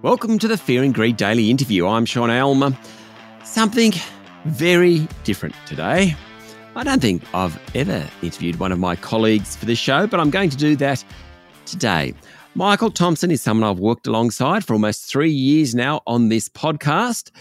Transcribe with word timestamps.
Welcome 0.00 0.38
to 0.38 0.46
the 0.46 0.56
Fear 0.56 0.84
and 0.84 0.94
Greed 0.94 1.16
Daily 1.16 1.50
Interview. 1.50 1.84
I'm 1.84 2.04
Sean 2.04 2.30
Aylmer. 2.30 2.78
Something 3.42 3.92
very 4.44 5.08
different 5.24 5.56
today. 5.66 6.14
I 6.76 6.84
don't 6.84 7.02
think 7.02 7.24
I've 7.34 7.58
ever 7.74 8.08
interviewed 8.22 8.60
one 8.60 8.70
of 8.70 8.78
my 8.78 8.94
colleagues 8.94 9.56
for 9.56 9.66
this 9.66 9.80
show, 9.80 10.06
but 10.06 10.20
I'm 10.20 10.30
going 10.30 10.50
to 10.50 10.56
do 10.56 10.76
that 10.76 11.04
today. 11.66 12.14
Michael 12.54 12.92
Thompson 12.92 13.32
is 13.32 13.42
someone 13.42 13.68
I've 13.68 13.80
worked 13.80 14.06
alongside 14.06 14.64
for 14.64 14.74
almost 14.74 15.06
three 15.06 15.32
years 15.32 15.74
now 15.74 16.00
on 16.06 16.28
this 16.28 16.48
podcast. 16.48 17.32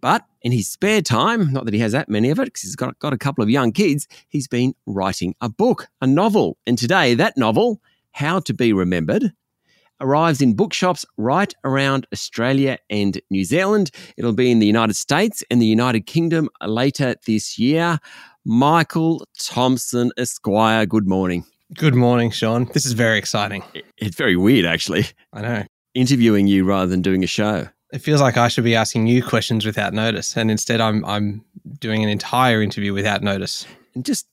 But 0.00 0.24
in 0.42 0.52
his 0.52 0.68
spare 0.68 1.02
time, 1.02 1.52
not 1.52 1.64
that 1.64 1.74
he 1.74 1.80
has 1.80 1.90
that 1.90 2.08
many 2.08 2.30
of 2.30 2.38
it, 2.38 2.44
because 2.44 2.62
he's 2.62 2.76
got, 2.76 2.96
got 3.00 3.14
a 3.14 3.18
couple 3.18 3.42
of 3.42 3.50
young 3.50 3.72
kids, 3.72 4.06
he's 4.28 4.46
been 4.46 4.76
writing 4.86 5.34
a 5.40 5.48
book, 5.48 5.88
a 6.00 6.06
novel. 6.06 6.56
And 6.68 6.78
today, 6.78 7.14
that 7.14 7.36
novel, 7.36 7.80
How 8.12 8.38
to 8.38 8.54
Be 8.54 8.72
Remembered, 8.72 9.32
arrives 10.00 10.40
in 10.40 10.54
bookshops 10.54 11.04
right 11.16 11.52
around 11.64 12.06
Australia 12.12 12.78
and 12.90 13.20
New 13.30 13.44
Zealand. 13.44 13.90
It'll 14.16 14.32
be 14.32 14.50
in 14.50 14.58
the 14.58 14.66
United 14.66 14.94
States 14.94 15.42
and 15.50 15.60
the 15.60 15.66
United 15.66 16.06
Kingdom 16.06 16.48
later 16.62 17.14
this 17.26 17.58
year. 17.58 17.98
Michael 18.44 19.26
Thompson 19.40 20.12
Esquire, 20.16 20.86
good 20.86 21.08
morning. 21.08 21.44
Good 21.74 21.96
morning, 21.96 22.30
Sean. 22.30 22.66
This 22.72 22.86
is 22.86 22.92
very 22.92 23.18
exciting. 23.18 23.64
It's 23.96 24.16
very 24.16 24.36
weird, 24.36 24.66
actually. 24.66 25.06
I 25.32 25.42
know. 25.42 25.64
Interviewing 25.94 26.46
you 26.46 26.64
rather 26.64 26.86
than 26.86 27.02
doing 27.02 27.24
a 27.24 27.26
show. 27.26 27.68
It 27.92 27.98
feels 27.98 28.20
like 28.20 28.36
I 28.36 28.48
should 28.48 28.64
be 28.64 28.76
asking 28.76 29.06
you 29.06 29.22
questions 29.22 29.64
without 29.64 29.92
notice, 29.94 30.36
and 30.36 30.50
instead, 30.50 30.80
I'm 30.80 31.04
I'm 31.04 31.44
doing 31.80 32.02
an 32.02 32.08
entire 32.08 32.60
interview 32.60 32.92
without 32.92 33.22
notice. 33.22 33.66
And 33.94 34.04
just 34.04 34.26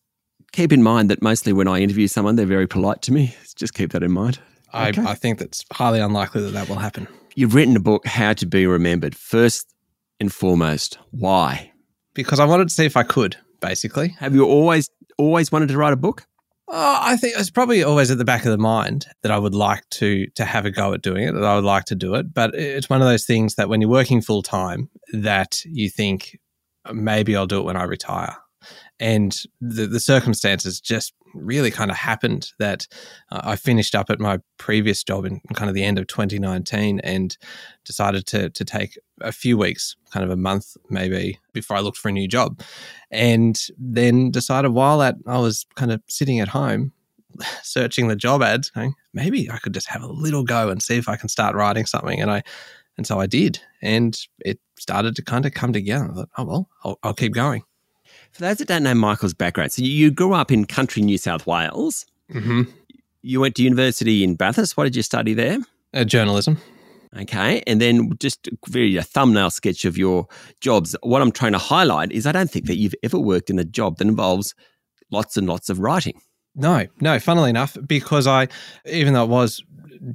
keep 0.52 0.72
in 0.72 0.84
mind 0.84 1.10
that 1.10 1.22
mostly 1.22 1.54
when 1.54 1.68
I 1.68 1.80
interview 1.80 2.08
someone, 2.08 2.36
they're 2.36 2.46
very 2.46 2.68
polite 2.68 3.02
to 3.04 3.14
me. 3.14 3.36
Just 3.56 3.74
keep 3.74 3.92
that 3.94 4.04
in 4.04 4.12
mind. 4.12 4.40
I, 4.74 4.90
okay. 4.90 5.04
I 5.04 5.14
think 5.14 5.40
that's 5.40 5.64
highly 5.72 6.00
unlikely 6.00 6.42
that 6.42 6.52
that 6.52 6.68
will 6.68 6.78
happen. 6.78 7.08
You've 7.36 7.56
written 7.56 7.76
a 7.76 7.80
book, 7.80 8.06
How 8.06 8.34
to 8.34 8.46
Be 8.46 8.68
Remembered. 8.68 9.16
First 9.16 9.74
and 10.20 10.32
foremost, 10.32 10.98
why? 11.12 11.72
Because 12.14 12.40
I 12.40 12.46
wanted 12.46 12.70
to 12.70 12.74
see 12.74 12.86
if 12.86 12.98
I 12.98 13.04
could. 13.04 13.38
Basically, 13.60 14.10
have 14.20 14.36
you 14.36 14.46
always 14.46 14.90
always 15.18 15.52
wanted 15.52 15.70
to 15.70 15.78
write 15.78 15.94
a 15.94 15.98
book? 15.98 16.26
Oh, 16.68 17.00
I 17.02 17.18
think 17.18 17.36
it's 17.38 17.50
probably 17.50 17.84
always 17.84 18.10
at 18.12 18.18
the 18.18 18.26
back 18.26 18.46
of 18.46 18.52
the 18.52 18.58
mind 18.58 19.06
that 19.22 19.32
I 19.32 19.38
would 19.38 19.56
like 19.56 19.88
to 19.92 20.28
to 20.36 20.44
have 20.44 20.66
a 20.66 20.72
go 20.72 20.94
at 20.94 21.02
doing 21.02 21.24
it. 21.28 21.34
That 21.34 21.44
I 21.44 21.56
would 21.56 21.64
like 21.64 21.86
to 21.86 21.96
do 21.96 22.16
it, 22.16 22.34
but 22.34 22.54
it's 22.56 22.90
one 22.90 23.02
of 23.02 23.08
those 23.08 23.26
things 23.26 23.56
that 23.56 23.70
when 23.70 23.80
you're 23.80 23.90
working 23.90 24.22
full 24.22 24.44
time, 24.44 24.90
that 25.14 25.64
you 25.66 25.90
think 25.90 26.40
uh, 26.86 26.94
maybe 26.94 27.36
I'll 27.36 27.48
do 27.48 27.60
it 27.60 27.64
when 27.64 27.78
I 27.78 27.84
retire, 27.84 28.36
and 29.04 29.44
the 29.60 29.86
the 29.86 30.00
circumstances 30.00 30.80
just 30.80 31.14
really 31.34 31.72
kind 31.72 31.92
of 31.92 31.98
happened 31.98 32.52
that 32.58 32.88
uh, 33.32 33.42
I 33.44 33.58
finished 33.58 33.96
up 33.96 34.10
at 34.10 34.20
my 34.20 34.40
previous 34.58 35.04
job 35.04 35.26
in 35.26 35.42
kind 35.54 35.68
of 35.68 35.76
the 35.76 35.84
end 35.84 36.00
of 36.00 36.08
2019 36.08 37.02
and 37.02 37.38
decided 37.84 38.26
to 38.28 38.50
to 38.50 38.64
take 38.64 38.98
a 39.20 39.34
few 39.34 39.58
weeks, 39.58 39.98
kind 40.12 40.24
of 40.24 40.32
a 40.32 40.38
month 40.38 40.78
maybe, 40.90 41.38
before 41.52 41.76
I 41.76 41.82
looked 41.82 41.98
for 41.98 42.08
a 42.08 42.14
new 42.14 42.30
job, 42.30 42.62
and 43.12 43.60
then 43.78 44.32
decided 44.32 44.70
while 44.70 45.00
that 45.00 45.16
I 45.28 45.38
was 45.38 45.66
kind 45.76 45.92
of 45.92 46.02
sitting 46.08 46.40
at 46.40 46.48
home 46.48 46.94
searching 47.62 48.08
the 48.08 48.16
job 48.16 48.42
ads, 48.42 48.70
going 48.70 48.94
maybe 49.14 49.52
I 49.52 49.58
could 49.58 49.74
just 49.74 49.90
have 49.90 50.02
a 50.02 50.08
little 50.08 50.44
go 50.44 50.70
and 50.70 50.82
see 50.82 50.96
if 50.96 51.10
I 51.10 51.18
can 51.18 51.28
start 51.28 51.58
writing 51.58 51.86
something, 51.86 52.22
and 52.22 52.32
I 52.32 52.42
and 52.98 53.06
so 53.06 53.20
I 53.20 53.26
did, 53.26 53.60
and 53.82 54.18
it 54.46 54.62
started 54.80 55.18
to 55.18 55.24
kind 55.24 55.46
of 55.46 55.54
come 55.54 55.74
together. 55.74 56.10
I 56.10 56.14
thought, 56.14 56.30
oh 56.38 56.46
well, 56.46 56.70
I'll, 56.86 57.00
I'll 57.04 57.14
keep 57.14 57.34
going. 57.34 57.64
For 58.34 58.42
those 58.42 58.58
that 58.58 58.68
don't 58.68 58.84
know 58.84 58.96
Michael's 58.96 59.36
background, 59.36 59.72
so 59.72 59.84
you 59.84 60.10
grew 60.10 60.34
up 60.34 60.52
in 60.52 60.66
country 60.66 61.04
New 61.04 61.20
South 61.20 61.46
Wales. 61.46 62.06
Mm-hmm. 62.32 62.64
You 63.22 63.40
went 63.40 63.56
to 63.56 63.64
university 63.64 64.24
in 64.24 64.36
Bathurst. 64.36 64.76
What 64.76 64.86
did 64.86 64.96
you 64.96 65.04
study 65.04 65.36
there? 65.36 65.60
Uh, 65.94 66.04
journalism. 66.04 66.58
Okay. 67.16 67.62
And 67.68 67.80
then 67.80 68.10
just 68.20 68.50
very 68.68 68.98
a 68.98 69.04
thumbnail 69.04 69.52
sketch 69.52 69.86
of 69.86 70.00
your 70.00 70.28
jobs. 70.62 70.96
What 71.04 71.22
I'm 71.22 71.32
trying 71.32 71.52
to 71.52 71.60
highlight 71.60 72.12
is 72.12 72.26
I 72.26 72.32
don't 72.32 72.50
think 72.50 72.66
that 72.66 72.78
you've 72.78 72.96
ever 73.04 73.20
worked 73.20 73.52
in 73.52 73.60
a 73.60 73.64
job 73.64 74.00
that 74.00 74.08
involves 74.08 74.56
lots 75.12 75.38
and 75.38 75.48
lots 75.48 75.70
of 75.70 75.80
writing. 75.80 76.20
No, 76.56 76.88
no, 77.02 77.20
funnily 77.20 77.52
enough, 77.52 77.78
because 77.86 78.26
I, 78.26 78.48
even 78.86 79.14
though 79.14 79.24
it 79.24 79.30
was 79.30 79.64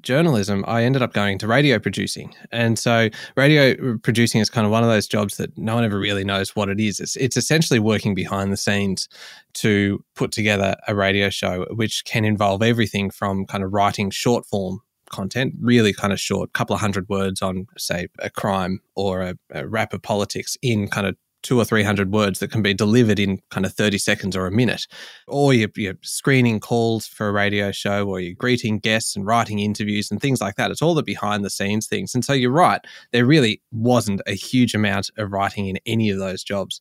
journalism, 0.00 0.65
I 0.66 0.84
ended 0.84 1.03
up 1.03 1.12
going 1.12 1.38
to 1.38 1.47
radio 1.47 1.78
producing. 1.78 2.34
And 2.53 2.78
so 2.78 3.09
radio 3.37 3.72
uh, 3.72 3.97
producing 4.03 4.41
is 4.41 4.50
kind 4.50 4.65
of 4.65 4.71
one 4.71 4.82
of 4.82 4.88
those 4.88 5.06
jobs 5.06 5.37
that 5.37 5.56
no 5.56 5.75
one 5.75 5.84
ever 5.84 5.99
really 5.99 6.25
knows 6.25 6.54
what 6.54 6.69
it 6.69 6.81
is. 6.81 7.00
It's, 7.00 7.16
it's 7.16 7.37
essentially 7.37 7.78
working 7.78 8.15
behind 8.15 8.53
the 8.53 8.56
scenes 8.56 9.09
to 9.54 10.04
put 10.15 10.32
together 10.32 10.76
a 10.87 10.94
radio 10.94 11.31
show, 11.31 11.66
which 11.71 12.04
can 12.04 12.25
involve 12.25 12.62
everything 12.62 13.10
from 13.10 13.47
kind 13.47 13.65
of 13.65 13.72
writing 13.72 14.10
short 14.10 14.47
form 14.47 14.81
content, 15.10 15.54
really 15.60 15.93
kind 15.93 16.12
of 16.12 16.20
short, 16.20 16.53
couple 16.53 16.75
of 16.75 16.81
hundred 16.81 17.09
words 17.09 17.41
on, 17.43 17.66
say, 17.76 18.09
a 18.19 18.31
crime 18.31 18.81
or 18.94 19.22
a, 19.22 19.34
a 19.53 19.66
wrap 19.66 19.93
of 19.93 20.03
politics 20.03 20.56
in 20.62 20.88
kind 20.88 21.06
of 21.06 21.16
two 21.43 21.59
or 21.59 21.65
three 21.65 21.82
hundred 21.82 22.12
words 22.12 22.38
that 22.41 22.50
can 22.50 22.62
be 22.62 22.75
delivered 22.75 23.19
in 23.19 23.41
kind 23.50 23.65
of 23.65 23.72
30 23.72 23.99
seconds 23.99 24.37
or 24.37 24.47
a 24.47 24.50
minute. 24.50 24.87
Or 25.26 25.53
you're, 25.53 25.71
you're, 25.76 25.94
screening 26.03 26.60
calls 26.60 27.06
for 27.06 27.28
a 27.28 27.32
radio 27.32 27.71
show, 27.72 28.09
or 28.09 28.21
you're 28.21 28.34
greeting 28.34 28.78
guests 28.78 29.16
and 29.16 29.26
writing 29.26 29.59
interviews 29.59 30.10
and 30.10 30.21
things 30.21 30.41
like 30.41 30.56
that. 30.56 30.71
It's 30.71 30.82
all 30.82 30.94
the 30.94 31.03
behind 31.03 31.44
the 31.44 31.50
scenes 31.50 31.87
things. 31.87 32.15
And 32.15 32.25
so 32.25 32.32
you're 32.32 32.50
right, 32.50 32.81
there 33.12 33.26
really 33.26 33.62
wasn't 33.71 34.21
a 34.26 34.32
huge 34.32 34.75
amount 34.75 35.10
of 35.16 35.32
writing 35.32 35.66
in 35.66 35.78
any 35.87 36.10
of 36.10 36.19
those 36.19 36.43
jobs. 36.43 36.81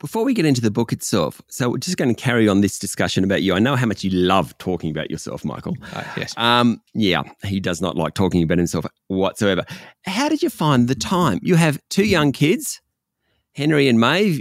Before 0.00 0.24
we 0.24 0.32
get 0.32 0.46
into 0.46 0.60
the 0.60 0.70
book 0.70 0.92
itself, 0.92 1.42
so 1.48 1.70
we're 1.70 1.78
just 1.78 1.96
going 1.96 2.14
to 2.14 2.22
carry 2.22 2.46
on 2.46 2.60
this 2.60 2.78
discussion 2.78 3.24
about 3.24 3.42
you. 3.42 3.54
I 3.54 3.58
know 3.58 3.74
how 3.74 3.86
much 3.86 4.04
you 4.04 4.10
love 4.10 4.56
talking 4.58 4.92
about 4.92 5.10
yourself, 5.10 5.44
Michael. 5.44 5.76
Uh, 5.92 6.04
yes. 6.16 6.34
Um, 6.36 6.80
yeah, 6.94 7.24
he 7.42 7.58
does 7.58 7.80
not 7.80 7.96
like 7.96 8.14
talking 8.14 8.44
about 8.44 8.58
himself 8.58 8.86
whatsoever. 9.08 9.64
How 10.04 10.28
did 10.28 10.40
you 10.40 10.50
find 10.50 10.86
the 10.86 10.94
time? 10.94 11.40
You 11.42 11.56
have 11.56 11.80
two 11.90 12.04
young 12.04 12.30
kids, 12.30 12.80
Henry 13.54 13.88
and 13.88 13.98
Maeve, 13.98 14.40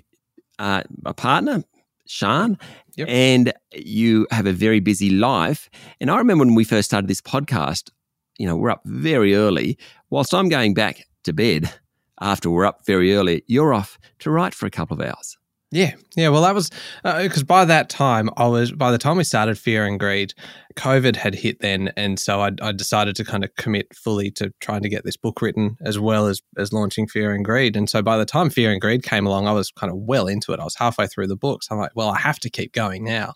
uh, 0.60 0.84
a 1.08 1.14
partner, 1.16 1.64
Sean, 2.06 2.60
yep. 2.96 3.08
and 3.10 3.52
you 3.74 4.28
have 4.30 4.46
a 4.46 4.54
very 4.54 4.80
busy 4.80 5.10
life. 5.10 5.72
And 6.00 6.12
I 6.12 6.20
remember 6.20 6.46
when 6.46 6.54
we 6.54 6.66
first 6.66 6.88
started 6.88 7.08
this 7.08 7.22
podcast, 7.22 7.90
you 8.38 8.46
know, 8.46 8.56
we're 8.56 8.70
up 8.70 8.82
very 8.86 9.34
early. 9.34 9.80
Whilst 10.12 10.36
I'm 10.36 10.50
going 10.50 10.76
back 10.76 11.08
to 11.24 11.34
bed 11.34 11.74
after 12.22 12.52
we're 12.52 12.66
up 12.66 12.86
very 12.86 13.16
early, 13.16 13.44
you're 13.48 13.74
off 13.74 13.98
to 14.20 14.30
write 14.30 14.54
for 14.54 14.68
a 14.68 14.72
couple 14.72 15.02
of 15.02 15.08
hours. 15.08 15.36
Yeah, 15.72 15.96
yeah. 16.16 16.30
Well, 16.30 16.44
that 16.44 16.56
was 16.56 16.70
because 17.04 17.44
uh, 17.44 17.46
by 17.46 17.66
that 17.66 17.90
time, 17.90 18.30
I 18.38 18.48
was 18.48 18.72
by 18.72 18.92
the 18.92 18.98
time 18.98 19.18
we 19.18 19.26
started 19.26 19.58
Fear 19.58 19.86
and 19.86 20.00
Greed, 20.00 20.34
COVID 20.78 21.16
had 21.16 21.34
hit 21.34 21.60
then, 21.60 21.92
and 21.98 22.20
so 22.20 22.40
I, 22.42 22.52
I, 22.62 22.72
decided 22.72 23.16
to 23.16 23.26
kind 23.26 23.44
of 23.44 23.54
commit 23.56 23.94
fully 23.96 24.30
to 24.32 24.54
trying 24.62 24.84
to 24.84 24.90
get 24.90 25.04
this 25.04 25.18
book 25.18 25.42
written 25.42 25.76
as 25.82 25.98
well 26.00 26.28
as 26.28 26.42
as 26.56 26.72
launching 26.72 27.08
Fear 27.08 27.34
and 27.34 27.44
Greed. 27.44 27.76
And 27.76 27.90
so 27.90 28.02
by 28.02 28.18
the 28.18 28.26
time 28.26 28.50
Fear 28.50 28.72
and 28.72 28.80
Greed 28.80 29.04
came 29.04 29.26
along, 29.26 29.48
I 29.48 29.52
was 29.52 29.72
kind 29.72 29.92
of 29.92 29.98
well 29.98 30.28
into 30.28 30.54
it. 30.54 30.60
I 30.60 30.64
was 30.64 30.76
halfway 30.76 31.08
through 31.08 31.28
the 31.28 31.36
book, 31.36 31.64
so 31.64 31.74
I'm 31.74 31.82
like, 31.82 31.92
well, 31.96 32.10
I 32.10 32.20
have 32.20 32.40
to 32.40 32.50
keep 32.50 32.74
going 32.74 33.04
now. 33.04 33.34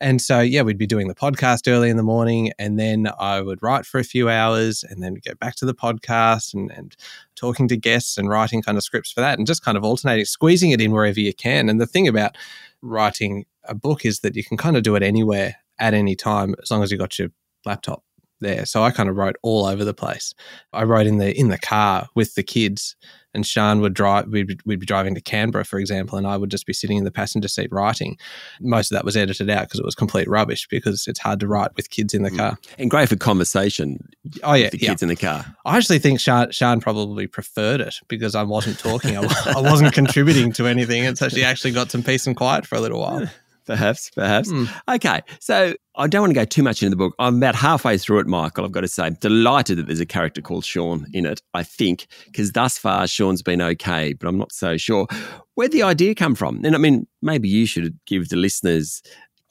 And 0.00 0.20
so 0.20 0.40
yeah, 0.40 0.62
we'd 0.62 0.78
be 0.78 0.86
doing 0.86 1.08
the 1.08 1.14
podcast 1.14 1.70
early 1.70 1.90
in 1.90 1.98
the 1.98 2.02
morning, 2.02 2.52
and 2.58 2.78
then 2.78 3.08
I 3.20 3.42
would 3.42 3.62
write 3.62 3.84
for 3.84 4.00
a 4.00 4.04
few 4.04 4.30
hours, 4.30 4.82
and 4.82 5.02
then 5.02 5.16
go 5.24 5.34
back 5.34 5.56
to 5.56 5.66
the 5.66 5.74
podcast 5.74 6.54
and 6.54 6.72
and 6.72 6.96
talking 7.36 7.68
to 7.68 7.76
guests 7.76 8.18
and 8.18 8.28
writing 8.28 8.62
kind 8.62 8.76
of 8.78 8.82
scripts 8.82 9.12
for 9.12 9.20
that 9.20 9.38
and 9.38 9.46
just 9.46 9.64
kind 9.64 9.76
of 9.76 9.84
alternating, 9.84 10.24
squeezing 10.24 10.70
it 10.70 10.80
in 10.80 10.90
wherever 10.90 11.20
you 11.20 11.32
can. 11.32 11.68
And 11.68 11.80
the 11.80 11.86
thing 11.86 12.08
about 12.08 12.36
writing 12.82 13.44
a 13.64 13.74
book 13.74 14.04
is 14.04 14.20
that 14.20 14.34
you 14.34 14.42
can 14.42 14.56
kind 14.56 14.76
of 14.76 14.82
do 14.82 14.96
it 14.96 15.02
anywhere 15.02 15.56
at 15.78 15.94
any 15.94 16.14
time 16.14 16.54
as 16.62 16.70
long 16.70 16.82
as 16.82 16.90
you 16.90 16.98
got 16.98 17.18
your 17.18 17.28
laptop 17.64 18.02
there. 18.40 18.66
So 18.66 18.82
I 18.82 18.90
kind 18.90 19.08
of 19.08 19.16
wrote 19.16 19.36
all 19.42 19.66
over 19.66 19.84
the 19.84 19.94
place. 19.94 20.34
I 20.72 20.84
wrote 20.84 21.06
in 21.06 21.18
the 21.18 21.36
in 21.38 21.48
the 21.48 21.58
car 21.58 22.08
with 22.14 22.34
the 22.34 22.42
kids 22.42 22.96
and 23.34 23.46
Sean 23.46 23.80
would 23.80 23.94
drive. 23.94 24.28
We'd 24.28 24.46
be, 24.46 24.58
we'd 24.64 24.80
be 24.80 24.86
driving 24.86 25.14
to 25.14 25.20
Canberra, 25.20 25.64
for 25.64 25.78
example, 25.78 26.18
and 26.18 26.26
I 26.26 26.36
would 26.36 26.50
just 26.50 26.66
be 26.66 26.72
sitting 26.72 26.96
in 26.96 27.04
the 27.04 27.10
passenger 27.10 27.48
seat 27.48 27.70
writing. 27.70 28.16
Most 28.60 28.90
of 28.90 28.96
that 28.96 29.04
was 29.04 29.16
edited 29.16 29.50
out 29.50 29.62
because 29.62 29.80
it 29.80 29.84
was 29.84 29.94
complete 29.94 30.28
rubbish 30.28 30.66
because 30.68 31.06
it's 31.06 31.20
hard 31.20 31.40
to 31.40 31.46
write 31.46 31.74
with 31.76 31.90
kids 31.90 32.14
in 32.14 32.22
the 32.22 32.30
mm. 32.30 32.38
car. 32.38 32.58
And 32.78 32.90
great 32.90 33.08
for 33.08 33.16
conversation. 33.16 34.08
Oh 34.42 34.54
yeah, 34.54 34.70
the 34.70 34.78
kids 34.78 35.02
yeah. 35.02 35.06
in 35.06 35.08
the 35.08 35.16
car. 35.16 35.44
I 35.64 35.76
actually 35.76 35.98
think 35.98 36.20
Sean, 36.20 36.50
Sean 36.50 36.80
probably 36.80 37.26
preferred 37.26 37.80
it 37.80 37.96
because 38.08 38.34
I 38.34 38.42
wasn't 38.42 38.78
talking. 38.78 39.16
I, 39.16 39.22
I 39.46 39.60
wasn't 39.60 39.92
contributing 39.92 40.52
to 40.52 40.66
anything, 40.66 41.04
and 41.04 41.18
so 41.18 41.28
she 41.28 41.44
actually 41.44 41.72
got 41.72 41.90
some 41.90 42.02
peace 42.02 42.26
and 42.26 42.36
quiet 42.36 42.66
for 42.66 42.76
a 42.76 42.80
little 42.80 43.00
while. 43.00 43.28
Perhaps, 43.68 44.10
perhaps. 44.10 44.50
Mm. 44.50 44.68
Okay, 44.96 45.20
so 45.40 45.74
I 45.94 46.06
don't 46.06 46.22
want 46.22 46.30
to 46.30 46.34
go 46.34 46.46
too 46.46 46.62
much 46.62 46.82
into 46.82 46.90
the 46.90 46.96
book. 46.96 47.14
I'm 47.18 47.36
about 47.36 47.54
halfway 47.54 47.98
through 47.98 48.20
it, 48.20 48.26
Michael. 48.26 48.64
I've 48.64 48.72
got 48.72 48.80
to 48.80 48.88
say, 48.88 49.04
I'm 49.04 49.14
delighted 49.20 49.76
that 49.76 49.86
there's 49.86 50.00
a 50.00 50.06
character 50.06 50.40
called 50.40 50.64
Sean 50.64 51.06
in 51.12 51.26
it, 51.26 51.42
I 51.52 51.62
think, 51.62 52.06
because 52.24 52.52
thus 52.52 52.78
far 52.78 53.06
Sean's 53.06 53.42
been 53.42 53.60
okay, 53.60 54.14
but 54.14 54.26
I'm 54.26 54.38
not 54.38 54.52
so 54.52 54.78
sure. 54.78 55.06
Where'd 55.54 55.72
the 55.72 55.82
idea 55.82 56.14
come 56.14 56.34
from? 56.34 56.64
And 56.64 56.74
I 56.74 56.78
mean, 56.78 57.06
maybe 57.20 57.46
you 57.46 57.66
should 57.66 57.98
give 58.06 58.30
the 58.30 58.36
listeners 58.36 59.02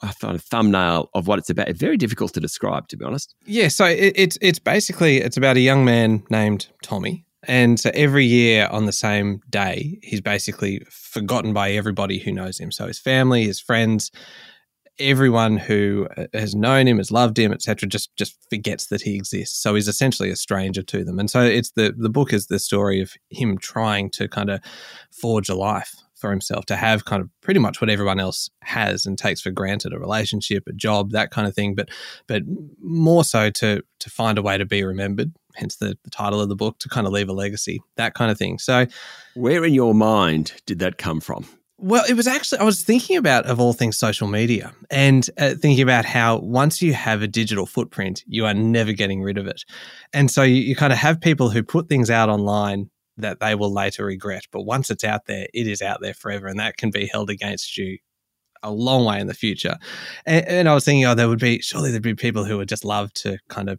a 0.02 0.38
thumbnail 0.38 1.10
of 1.14 1.28
what 1.28 1.38
it's 1.38 1.50
about. 1.50 1.68
It's 1.68 1.78
very 1.78 1.96
difficult 1.96 2.34
to 2.34 2.40
describe, 2.40 2.88
to 2.88 2.96
be 2.96 3.04
honest. 3.04 3.36
Yeah, 3.46 3.68
so 3.68 3.84
it, 3.84 4.14
it's 4.16 4.38
it's 4.40 4.58
basically 4.58 5.18
it's 5.18 5.36
about 5.36 5.56
a 5.56 5.60
young 5.60 5.84
man 5.84 6.24
named 6.28 6.68
Tommy 6.82 7.24
and 7.48 7.80
so 7.80 7.90
every 7.94 8.26
year 8.26 8.68
on 8.70 8.84
the 8.84 8.92
same 8.92 9.40
day, 9.48 9.98
he's 10.02 10.20
basically 10.20 10.82
forgotten 10.90 11.54
by 11.54 11.72
everybody 11.72 12.18
who 12.18 12.30
knows 12.30 12.58
him. 12.58 12.70
So 12.70 12.86
his 12.86 12.98
family, 12.98 13.44
his 13.44 13.58
friends, 13.58 14.10
everyone 14.98 15.56
who 15.56 16.06
uh, 16.18 16.26
has 16.34 16.54
known 16.54 16.86
him, 16.86 16.98
has 16.98 17.10
loved 17.10 17.38
him, 17.38 17.52
etc., 17.52 17.88
just 17.88 18.14
just 18.16 18.36
forgets 18.50 18.88
that 18.88 19.00
he 19.00 19.16
exists. 19.16 19.58
So 19.62 19.74
he's 19.74 19.88
essentially 19.88 20.30
a 20.30 20.36
stranger 20.36 20.82
to 20.82 21.04
them. 21.04 21.18
And 21.18 21.30
so 21.30 21.40
it's 21.42 21.70
the 21.70 21.94
the 21.96 22.10
book 22.10 22.34
is 22.34 22.46
the 22.46 22.58
story 22.58 23.00
of 23.00 23.14
him 23.30 23.56
trying 23.56 24.10
to 24.10 24.28
kind 24.28 24.50
of 24.50 24.60
forge 25.10 25.48
a 25.48 25.54
life 25.54 25.94
for 26.18 26.30
himself, 26.30 26.66
to 26.66 26.76
have 26.76 27.04
kind 27.04 27.22
of 27.22 27.30
pretty 27.40 27.60
much 27.60 27.80
what 27.80 27.90
everyone 27.90 28.20
else 28.20 28.50
has 28.62 29.06
and 29.06 29.18
takes 29.18 29.40
for 29.40 29.50
granted, 29.50 29.92
a 29.92 29.98
relationship, 29.98 30.64
a 30.68 30.72
job, 30.72 31.12
that 31.12 31.30
kind 31.30 31.46
of 31.48 31.54
thing. 31.54 31.74
But 31.74 31.88
but 32.26 32.42
more 32.80 33.24
so 33.24 33.50
to 33.50 33.82
to 34.00 34.10
find 34.10 34.38
a 34.38 34.42
way 34.42 34.58
to 34.58 34.64
be 34.64 34.84
remembered. 34.84 35.32
Hence 35.54 35.76
the, 35.76 35.98
the 36.04 36.10
title 36.10 36.40
of 36.40 36.48
the 36.48 36.54
book, 36.54 36.78
to 36.80 36.88
kind 36.88 37.06
of 37.06 37.12
leave 37.12 37.28
a 37.28 37.32
legacy, 37.32 37.82
that 37.96 38.14
kind 38.14 38.30
of 38.30 38.38
thing. 38.38 38.58
So, 38.58 38.86
where 39.34 39.64
in 39.64 39.74
your 39.74 39.94
mind 39.94 40.52
did 40.66 40.78
that 40.78 40.98
come 40.98 41.20
from? 41.20 41.46
Well, 41.80 42.04
it 42.08 42.14
was 42.14 42.26
actually, 42.26 42.58
I 42.58 42.64
was 42.64 42.82
thinking 42.82 43.16
about, 43.16 43.46
of 43.46 43.60
all 43.60 43.72
things, 43.72 43.96
social 43.96 44.26
media 44.26 44.72
and 44.90 45.28
uh, 45.38 45.54
thinking 45.54 45.82
about 45.82 46.04
how 46.04 46.38
once 46.38 46.82
you 46.82 46.92
have 46.92 47.22
a 47.22 47.28
digital 47.28 47.66
footprint, 47.66 48.24
you 48.26 48.46
are 48.46 48.54
never 48.54 48.92
getting 48.92 49.22
rid 49.22 49.38
of 49.38 49.46
it. 49.46 49.64
And 50.12 50.28
so 50.28 50.42
you, 50.42 50.56
you 50.56 50.74
kind 50.74 50.92
of 50.92 50.98
have 50.98 51.20
people 51.20 51.50
who 51.50 51.62
put 51.62 51.88
things 51.88 52.10
out 52.10 52.28
online 52.28 52.90
that 53.18 53.40
they 53.40 53.54
will 53.54 53.72
later 53.72 54.04
regret. 54.04 54.46
But 54.50 54.62
once 54.62 54.90
it's 54.90 55.04
out 55.04 55.26
there, 55.26 55.46
it 55.52 55.66
is 55.66 55.82
out 55.82 56.00
there 56.00 56.14
forever. 56.14 56.46
And 56.46 56.58
that 56.58 56.76
can 56.76 56.90
be 56.90 57.06
held 57.06 57.30
against 57.30 57.76
you 57.76 57.98
a 58.62 58.70
long 58.70 59.04
way 59.04 59.20
in 59.20 59.26
the 59.26 59.34
future. 59.34 59.76
And, 60.26 60.46
and 60.46 60.68
I 60.68 60.74
was 60.74 60.84
thinking, 60.84 61.04
oh, 61.04 61.14
there 61.14 61.28
would 61.28 61.38
be, 61.38 61.60
surely 61.60 61.90
there'd 61.90 62.02
be 62.02 62.14
people 62.14 62.44
who 62.44 62.56
would 62.56 62.68
just 62.68 62.84
love 62.84 63.12
to 63.14 63.38
kind 63.48 63.68
of 63.68 63.78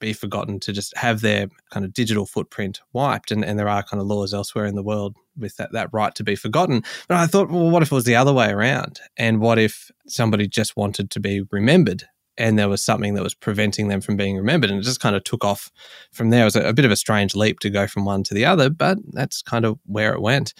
be 0.00 0.12
forgotten 0.12 0.58
to 0.60 0.72
just 0.72 0.96
have 0.96 1.20
their 1.20 1.48
kind 1.70 1.84
of 1.84 1.92
digital 1.92 2.24
footprint 2.24 2.80
wiped. 2.92 3.30
And, 3.30 3.44
and 3.44 3.58
there 3.58 3.68
are 3.68 3.82
kind 3.82 4.00
of 4.00 4.06
laws 4.06 4.32
elsewhere 4.32 4.64
in 4.64 4.76
the 4.76 4.82
world 4.82 5.16
with 5.36 5.56
that, 5.56 5.72
that 5.72 5.90
right 5.92 6.14
to 6.14 6.24
be 6.24 6.36
forgotten. 6.36 6.82
But 7.08 7.18
I 7.18 7.26
thought, 7.26 7.50
well, 7.50 7.70
what 7.70 7.82
if 7.82 7.92
it 7.92 7.94
was 7.94 8.04
the 8.04 8.16
other 8.16 8.32
way 8.32 8.50
around? 8.50 9.00
And 9.16 9.40
what 9.40 9.58
if 9.58 9.90
somebody 10.06 10.48
just 10.48 10.76
wanted 10.76 11.10
to 11.10 11.20
be 11.20 11.42
remembered 11.50 12.04
and 12.36 12.58
there 12.58 12.68
was 12.68 12.82
something 12.82 13.14
that 13.14 13.22
was 13.22 13.34
preventing 13.34 13.88
them 13.88 14.00
from 14.00 14.16
being 14.16 14.36
remembered? 14.36 14.70
And 14.70 14.78
it 14.78 14.82
just 14.82 15.00
kind 15.00 15.16
of 15.16 15.24
took 15.24 15.44
off 15.44 15.70
from 16.12 16.30
there. 16.30 16.42
It 16.42 16.46
was 16.46 16.56
a, 16.56 16.68
a 16.68 16.72
bit 16.72 16.84
of 16.84 16.90
a 16.90 16.96
strange 16.96 17.34
leap 17.34 17.60
to 17.60 17.70
go 17.70 17.86
from 17.86 18.04
one 18.04 18.22
to 18.24 18.34
the 18.34 18.44
other, 18.44 18.70
but 18.70 18.98
that's 19.12 19.42
kind 19.42 19.64
of 19.64 19.78
where 19.86 20.12
it 20.12 20.20
went. 20.20 20.54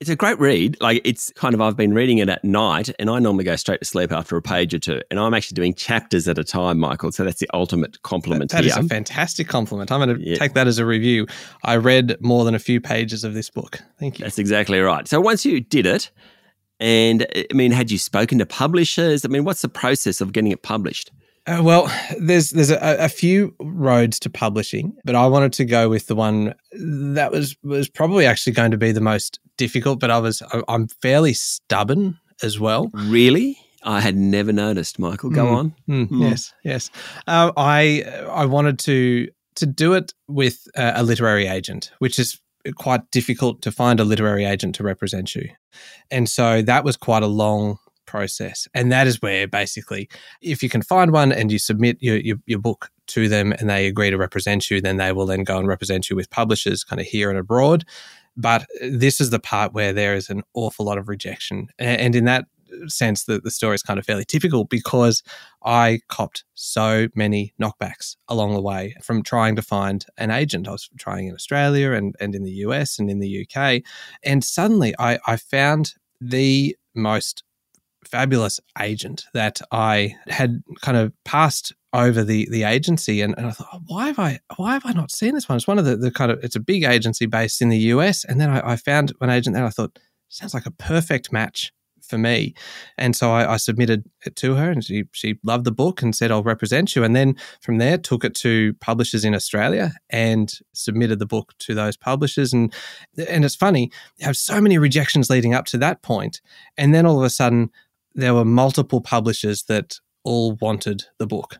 It's 0.00 0.10
a 0.10 0.16
great 0.16 0.40
read. 0.40 0.80
Like 0.80 1.00
it's 1.04 1.30
kind 1.36 1.54
of 1.54 1.60
I've 1.60 1.76
been 1.76 1.94
reading 1.94 2.18
it 2.18 2.28
at 2.28 2.42
night, 2.42 2.90
and 2.98 3.08
I 3.08 3.20
normally 3.20 3.44
go 3.44 3.54
straight 3.54 3.78
to 3.78 3.84
sleep 3.84 4.10
after 4.10 4.36
a 4.36 4.42
page 4.42 4.74
or 4.74 4.80
two. 4.80 5.00
And 5.12 5.20
I'm 5.20 5.32
actually 5.32 5.54
doing 5.54 5.74
chapters 5.74 6.26
at 6.26 6.38
a 6.38 6.44
time, 6.44 6.80
Michael. 6.80 7.12
So 7.12 7.22
that's 7.22 7.38
the 7.38 7.48
ultimate 7.54 8.02
compliment. 8.02 8.50
that, 8.50 8.64
that 8.64 8.66
is 8.66 8.76
a 8.76 8.82
fantastic 8.82 9.46
compliment. 9.46 9.92
I'm 9.92 10.00
going 10.00 10.18
to 10.18 10.28
yeah. 10.28 10.34
take 10.38 10.54
that 10.54 10.66
as 10.66 10.80
a 10.80 10.84
review. 10.84 11.28
I 11.62 11.76
read 11.76 12.16
more 12.20 12.44
than 12.44 12.56
a 12.56 12.58
few 12.58 12.80
pages 12.80 13.22
of 13.22 13.34
this 13.34 13.48
book. 13.48 13.78
Thank 14.00 14.18
you. 14.18 14.24
That's 14.24 14.40
exactly 14.40 14.80
right. 14.80 15.06
So 15.06 15.20
once 15.20 15.44
you 15.44 15.60
did 15.60 15.86
it, 15.86 16.10
and 16.82 17.28
I 17.32 17.54
mean, 17.54 17.70
had 17.70 17.92
you 17.92 17.98
spoken 17.98 18.38
to 18.38 18.46
publishers? 18.46 19.24
I 19.24 19.28
mean, 19.28 19.44
what's 19.44 19.62
the 19.62 19.68
process 19.68 20.20
of 20.20 20.32
getting 20.32 20.50
it 20.50 20.62
published? 20.62 21.12
Uh, 21.46 21.60
well, 21.62 21.92
there's 22.18 22.50
there's 22.50 22.70
a, 22.70 23.04
a, 23.04 23.08
few 23.08 23.54
roads 23.60 24.18
to 24.20 24.30
publishing, 24.30 24.96
but 25.04 25.14
I 25.14 25.26
wanted 25.26 25.52
to 25.54 25.64
go 25.64 25.88
with 25.88 26.08
the 26.08 26.16
one 26.16 26.54
that 26.72 27.30
was 27.30 27.56
was 27.62 27.88
probably 27.88 28.26
actually 28.26 28.54
going 28.54 28.72
to 28.72 28.76
be 28.76 28.90
the 28.90 29.00
most 29.00 29.38
difficult. 29.56 30.00
But 30.00 30.10
I 30.10 30.18
was 30.18 30.42
I'm 30.66 30.88
fairly 31.00 31.34
stubborn 31.34 32.18
as 32.42 32.58
well. 32.58 32.90
Really, 32.94 33.56
I 33.84 34.00
had 34.00 34.16
never 34.16 34.52
noticed. 34.52 34.98
Michael, 34.98 35.30
go 35.30 35.46
mm, 35.46 35.56
on. 35.56 35.74
Mm, 35.88 36.08
mm. 36.08 36.20
Yes, 36.20 36.52
yes. 36.64 36.90
Uh, 37.28 37.52
I 37.56 38.02
I 38.28 38.46
wanted 38.46 38.80
to 38.80 39.28
to 39.56 39.66
do 39.66 39.94
it 39.94 40.14
with 40.26 40.66
a, 40.76 40.94
a 40.96 41.02
literary 41.04 41.46
agent, 41.46 41.92
which 42.00 42.18
is 42.18 42.40
quite 42.76 43.10
difficult 43.10 43.62
to 43.62 43.72
find 43.72 44.00
a 44.00 44.04
literary 44.04 44.44
agent 44.44 44.74
to 44.76 44.82
represent 44.82 45.34
you, 45.34 45.48
and 46.10 46.28
so 46.28 46.62
that 46.62 46.84
was 46.84 46.96
quite 46.96 47.22
a 47.22 47.28
long 47.28 47.78
process. 48.06 48.68
And 48.74 48.92
that 48.92 49.06
is 49.06 49.22
where 49.22 49.48
basically, 49.48 50.08
if 50.40 50.62
you 50.62 50.68
can 50.68 50.82
find 50.82 51.12
one 51.12 51.32
and 51.32 51.50
you 51.50 51.58
submit 51.58 51.96
your, 52.00 52.16
your, 52.16 52.36
your, 52.46 52.58
book 52.58 52.90
to 53.06 53.28
them 53.28 53.52
and 53.52 53.70
they 53.70 53.86
agree 53.86 54.10
to 54.10 54.18
represent 54.18 54.70
you, 54.70 54.80
then 54.80 54.96
they 54.96 55.12
will 55.12 55.26
then 55.26 55.44
go 55.44 55.58
and 55.58 55.66
represent 55.66 56.10
you 56.10 56.16
with 56.16 56.28
publishers 56.30 56.84
kind 56.84 57.00
of 57.00 57.06
here 57.06 57.30
and 57.30 57.38
abroad. 57.38 57.84
But 58.36 58.66
this 58.82 59.20
is 59.20 59.30
the 59.30 59.38
part 59.38 59.72
where 59.72 59.92
there 59.92 60.14
is 60.14 60.30
an 60.30 60.42
awful 60.54 60.84
lot 60.84 60.98
of 60.98 61.08
rejection. 61.08 61.68
And 61.78 62.14
in 62.14 62.24
that 62.26 62.46
sense, 62.88 63.24
that 63.24 63.44
the 63.44 63.50
story 63.50 63.74
is 63.74 63.82
kind 63.82 63.98
of 63.98 64.06
fairly 64.06 64.24
typical 64.24 64.64
because 64.64 65.22
I 65.64 66.00
copped 66.08 66.44
so 66.54 67.08
many 67.14 67.54
knockbacks 67.60 68.16
along 68.28 68.54
the 68.54 68.62
way 68.62 68.96
from 69.02 69.22
trying 69.22 69.56
to 69.56 69.62
find 69.62 70.04
an 70.18 70.30
agent. 70.30 70.68
I 70.68 70.72
was 70.72 70.88
trying 70.98 71.28
in 71.28 71.34
Australia 71.34 71.92
and, 71.92 72.14
and 72.20 72.34
in 72.34 72.44
the 72.44 72.52
US 72.66 72.98
and 72.98 73.10
in 73.10 73.20
the 73.20 73.46
UK. 73.46 73.82
And 74.22 74.42
suddenly 74.44 74.94
I, 74.98 75.18
I 75.26 75.36
found 75.36 75.94
the 76.20 76.76
most 76.94 77.42
fabulous 78.04 78.60
agent 78.80 79.26
that 79.32 79.60
I 79.70 80.16
had 80.26 80.62
kind 80.80 80.96
of 80.96 81.12
passed 81.24 81.72
over 81.92 82.24
the 82.24 82.48
the 82.50 82.64
agency 82.64 83.20
and, 83.20 83.34
and 83.36 83.46
I 83.46 83.50
thought, 83.50 83.68
oh, 83.72 83.80
why 83.86 84.06
have 84.06 84.18
I 84.18 84.40
why 84.56 84.72
have 84.72 84.86
I 84.86 84.92
not 84.92 85.10
seen 85.10 85.34
this 85.34 85.48
one? 85.48 85.56
It's 85.56 85.66
one 85.66 85.78
of 85.78 85.84
the, 85.84 85.96
the 85.96 86.10
kind 86.10 86.30
of 86.30 86.42
it's 86.42 86.56
a 86.56 86.60
big 86.60 86.84
agency 86.84 87.26
based 87.26 87.60
in 87.60 87.68
the 87.68 87.78
US. 87.78 88.24
And 88.24 88.40
then 88.40 88.50
I, 88.50 88.72
I 88.72 88.76
found 88.76 89.12
an 89.20 89.30
agent 89.30 89.54
there 89.54 89.64
I 89.64 89.70
thought, 89.70 89.98
sounds 90.28 90.54
like 90.54 90.66
a 90.66 90.70
perfect 90.70 91.32
match 91.32 91.72
for 92.12 92.18
me. 92.18 92.52
And 92.98 93.16
so 93.16 93.32
I, 93.32 93.54
I, 93.54 93.56
submitted 93.56 94.04
it 94.26 94.36
to 94.36 94.54
her 94.54 94.70
and 94.70 94.84
she, 94.84 95.04
she 95.12 95.38
loved 95.42 95.64
the 95.64 95.72
book 95.72 96.02
and 96.02 96.14
said, 96.14 96.30
I'll 96.30 96.42
represent 96.42 96.94
you. 96.94 97.04
And 97.04 97.16
then 97.16 97.36
from 97.62 97.78
there, 97.78 97.96
took 97.96 98.22
it 98.22 98.34
to 98.36 98.74
publishers 98.82 99.24
in 99.24 99.34
Australia 99.34 99.92
and 100.10 100.52
submitted 100.74 101.20
the 101.20 101.26
book 101.26 101.54
to 101.60 101.74
those 101.74 101.96
publishers. 101.96 102.52
And, 102.52 102.70
and 103.26 103.46
it's 103.46 103.56
funny, 103.56 103.90
you 104.18 104.26
have 104.26 104.36
so 104.36 104.60
many 104.60 104.76
rejections 104.76 105.30
leading 105.30 105.54
up 105.54 105.64
to 105.66 105.78
that 105.78 106.02
point, 106.02 106.42
And 106.76 106.94
then 106.94 107.06
all 107.06 107.18
of 107.18 107.24
a 107.24 107.30
sudden, 107.30 107.70
there 108.14 108.34
were 108.34 108.44
multiple 108.44 109.00
publishers 109.00 109.62
that 109.64 109.98
all 110.22 110.58
wanted 110.60 111.04
the 111.16 111.26
book. 111.26 111.56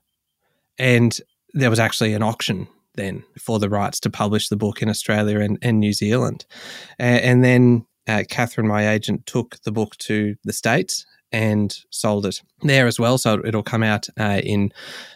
And 0.79 1.19
there 1.55 1.71
was 1.71 1.81
actually 1.81 2.13
an 2.13 2.23
auction 2.23 2.69
then 2.95 3.25
for 3.39 3.59
the 3.59 3.71
rights 3.71 4.01
to 4.01 4.11
publish 4.11 4.51
the 4.51 4.57
book 4.57 4.83
in 4.83 4.91
Australia 4.91 5.41
and, 5.41 5.59
and 5.63 5.81
New 5.81 5.95
Zealand. 5.95 6.45
And, 6.99 7.21
and 7.21 7.45
then 7.45 7.87
uh, 8.09 8.25
Catherine, 8.29 8.69
my 8.69 8.89
agent, 8.89 9.27
took 9.27 9.61
the 9.63 9.73
book 9.73 9.97
to 9.99 10.37
the 10.45 10.53
States 10.53 11.07
and 11.31 11.79
sold 11.91 12.27
it 12.27 12.43
there 12.63 12.87
as 12.87 12.99
well. 12.99 13.19
So 13.19 13.41
it'll 13.45 13.63
come 13.63 13.83
out 13.83 14.07
uh, 14.19 14.41
in 14.43 14.73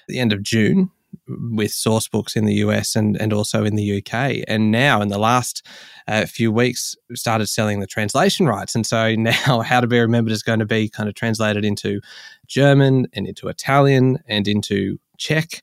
the 0.08 0.18
end 0.18 0.32
of 0.32 0.42
June 0.42 0.90
with 1.28 1.70
Sourcebooks 1.70 2.36
in 2.36 2.44
the 2.44 2.54
US 2.54 2.94
and, 2.94 3.20
and 3.20 3.32
also 3.32 3.64
in 3.64 3.76
the 3.76 3.98
UK. 3.98 4.44
And 4.48 4.70
now, 4.70 5.00
in 5.02 5.08
the 5.08 5.18
last 5.18 5.66
uh, 6.06 6.26
few 6.26 6.52
weeks, 6.52 6.96
started 7.14 7.48
selling 7.48 7.80
the 7.80 7.86
translation 7.86 8.46
rights. 8.46 8.74
And 8.74 8.86
so 8.86 9.14
now, 9.16 9.60
How 9.60 9.80
to 9.80 9.86
Be 9.86 9.98
Remembered 9.98 10.32
is 10.32 10.42
going 10.42 10.60
to 10.60 10.66
be 10.66 10.88
kind 10.88 11.08
of 11.08 11.14
translated 11.14 11.64
into 11.64 12.00
German 12.46 13.06
and 13.12 13.26
into 13.26 13.48
Italian 13.48 14.18
and 14.26 14.46
into 14.46 14.98
Czech. 15.18 15.62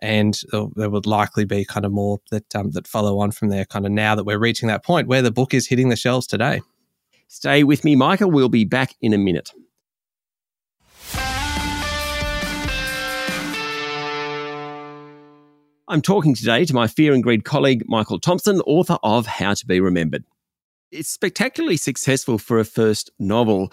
And 0.00 0.38
there 0.76 0.90
would 0.90 1.06
likely 1.06 1.44
be 1.44 1.64
kind 1.64 1.86
of 1.86 1.92
more 1.92 2.20
that 2.30 2.54
um, 2.54 2.70
that 2.72 2.86
follow 2.86 3.18
on 3.20 3.30
from 3.30 3.48
there. 3.48 3.64
Kind 3.64 3.86
of 3.86 3.92
now 3.92 4.14
that 4.14 4.24
we're 4.24 4.38
reaching 4.38 4.68
that 4.68 4.84
point 4.84 5.08
where 5.08 5.22
the 5.22 5.30
book 5.30 5.54
is 5.54 5.66
hitting 5.66 5.88
the 5.88 5.96
shelves 5.96 6.26
today. 6.26 6.60
Stay 7.28 7.64
with 7.64 7.84
me, 7.84 7.96
Michael. 7.96 8.30
We'll 8.30 8.48
be 8.48 8.64
back 8.64 8.94
in 9.00 9.12
a 9.12 9.18
minute. 9.18 9.50
I'm 15.86 16.00
talking 16.00 16.34
today 16.34 16.64
to 16.64 16.74
my 16.74 16.86
Fear 16.86 17.12
and 17.12 17.22
Greed 17.22 17.44
colleague, 17.44 17.84
Michael 17.86 18.18
Thompson, 18.18 18.60
author 18.62 18.98
of 19.02 19.26
How 19.26 19.52
to 19.52 19.66
Be 19.66 19.80
Remembered. 19.80 20.24
It's 20.90 21.10
spectacularly 21.10 21.76
successful 21.76 22.38
for 22.38 22.58
a 22.58 22.64
first 22.64 23.10
novel. 23.18 23.70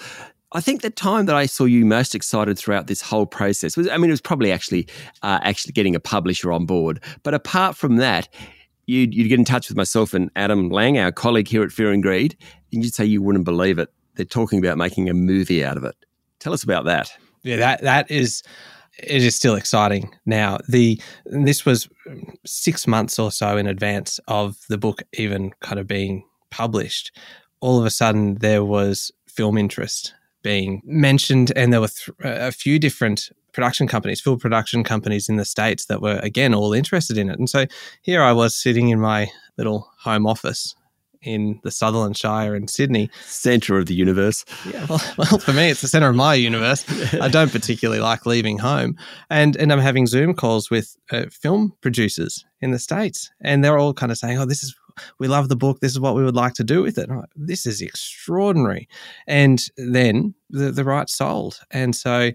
I 0.53 0.61
think 0.61 0.81
the 0.81 0.89
time 0.89 1.27
that 1.27 1.35
I 1.35 1.45
saw 1.45 1.63
you 1.63 1.85
most 1.85 2.13
excited 2.13 2.57
throughout 2.57 2.87
this 2.87 3.01
whole 3.01 3.25
process 3.25 3.77
was, 3.77 3.87
I 3.87 3.97
mean, 3.97 4.09
it 4.09 4.13
was 4.13 4.21
probably 4.21 4.51
actually 4.51 4.87
uh, 5.21 5.39
actually 5.43 5.71
getting 5.71 5.95
a 5.95 5.99
publisher 5.99 6.51
on 6.51 6.65
board. 6.65 7.01
But 7.23 7.33
apart 7.33 7.77
from 7.77 7.97
that, 7.97 8.27
you'd, 8.85 9.13
you'd 9.13 9.29
get 9.29 9.39
in 9.39 9.45
touch 9.45 9.69
with 9.69 9.77
myself 9.77 10.13
and 10.13 10.29
Adam 10.35 10.69
Lang, 10.69 10.97
our 10.99 11.11
colleague 11.11 11.47
here 11.47 11.63
at 11.63 11.71
Fear 11.71 11.91
and 11.91 12.03
Greed, 12.03 12.35
and 12.73 12.83
you'd 12.83 12.93
say 12.93 13.05
you 13.05 13.21
wouldn't 13.21 13.45
believe 13.45 13.79
it. 13.79 13.89
They're 14.15 14.25
talking 14.25 14.59
about 14.59 14.77
making 14.77 15.09
a 15.09 15.13
movie 15.13 15.63
out 15.63 15.77
of 15.77 15.85
it. 15.85 15.95
Tell 16.39 16.53
us 16.53 16.63
about 16.63 16.85
that. 16.85 17.15
Yeah, 17.43 17.57
that 17.57 17.81
that 17.81 18.11
is 18.11 18.43
it 18.99 19.23
is 19.23 19.35
still 19.35 19.55
exciting 19.55 20.11
now. 20.25 20.57
The 20.67 21.01
this 21.25 21.65
was 21.65 21.87
six 22.45 22.85
months 22.85 23.17
or 23.17 23.31
so 23.31 23.57
in 23.57 23.67
advance 23.67 24.19
of 24.27 24.57
the 24.67 24.77
book 24.77 25.01
even 25.13 25.51
kind 25.61 25.79
of 25.79 25.87
being 25.87 26.23
published. 26.49 27.15
All 27.61 27.79
of 27.79 27.85
a 27.85 27.91
sudden, 27.91 28.35
there 28.35 28.65
was 28.65 29.11
film 29.27 29.57
interest 29.57 30.13
being 30.41 30.81
mentioned, 30.85 31.51
and 31.55 31.71
there 31.71 31.81
were 31.81 31.89
th- 31.89 32.17
a 32.23 32.51
few 32.51 32.79
different 32.79 33.29
production 33.53 33.87
companies, 33.87 34.21
film 34.21 34.39
production 34.39 34.83
companies 34.83 35.29
in 35.29 35.35
the 35.35 35.45
states 35.45 35.85
that 35.85 36.01
were 36.01 36.19
again 36.23 36.53
all 36.53 36.73
interested 36.73 37.17
in 37.17 37.29
it. 37.29 37.37
And 37.37 37.49
so 37.49 37.65
here 38.01 38.21
I 38.21 38.31
was 38.31 38.55
sitting 38.55 38.89
in 38.89 38.99
my 38.99 39.29
little 39.57 39.89
home 39.99 40.25
office 40.25 40.75
in 41.21 41.59
the 41.63 41.71
Sutherland 41.71 42.17
Shire 42.17 42.55
in 42.55 42.67
Sydney. 42.67 43.09
Center 43.25 43.77
of 43.77 43.85
the 43.85 43.93
universe. 43.93 44.43
Yeah, 44.65 44.85
well, 44.89 45.01
well 45.17 45.37
for 45.37 45.53
me, 45.53 45.69
it's 45.69 45.81
the 45.81 45.87
center 45.87 46.09
of 46.09 46.15
my 46.15 46.33
universe. 46.33 46.85
I 47.13 47.27
don't 47.27 47.51
particularly 47.51 48.01
like 48.01 48.25
leaving 48.25 48.57
home. 48.57 48.97
And, 49.29 49.55
and 49.55 49.71
I'm 49.71 49.79
having 49.79 50.07
Zoom 50.07 50.33
calls 50.33 50.69
with 50.69 50.95
uh, 51.11 51.25
film 51.31 51.73
producers 51.81 52.45
in 52.59 52.71
the 52.71 52.79
States. 52.79 53.31
And 53.41 53.63
they're 53.63 53.77
all 53.77 53.93
kind 53.93 54.11
of 54.11 54.17
saying, 54.17 54.39
oh, 54.39 54.45
this 54.45 54.63
is, 54.63 54.75
we 55.19 55.27
love 55.27 55.49
the 55.49 55.55
book. 55.55 55.79
This 55.79 55.91
is 55.91 55.99
what 55.99 56.15
we 56.15 56.23
would 56.23 56.35
like 56.35 56.53
to 56.55 56.63
do 56.63 56.81
with 56.81 56.97
it. 56.97 57.09
Like, 57.09 57.29
this 57.35 57.65
is 57.65 57.81
extraordinary. 57.81 58.87
And 59.27 59.61
then 59.77 60.33
the, 60.49 60.71
the 60.71 60.83
rights 60.83 61.15
sold. 61.15 61.59
And 61.71 61.95
so 61.95 62.31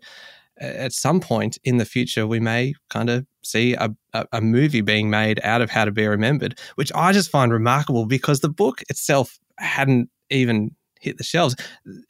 at 0.58 0.92
some 0.92 1.20
point 1.20 1.58
in 1.64 1.76
the 1.76 1.84
future, 1.84 2.26
we 2.26 2.40
may 2.40 2.74
kind 2.90 3.10
of 3.10 3.26
see 3.42 3.74
a, 3.74 3.90
a, 4.12 4.26
a, 4.32 4.40
movie 4.40 4.80
being 4.80 5.10
made 5.10 5.40
out 5.44 5.60
of 5.60 5.70
How 5.70 5.84
to 5.84 5.92
Be 5.92 6.06
Remembered, 6.06 6.58
which 6.76 6.90
I 6.94 7.12
just 7.12 7.30
find 7.30 7.52
remarkable 7.52 8.06
because 8.06 8.40
the 8.40 8.48
book 8.48 8.82
itself 8.88 9.38
hadn't 9.58 10.10
even 10.30 10.74
hit 11.00 11.18
the 11.18 11.24
shelves. 11.24 11.56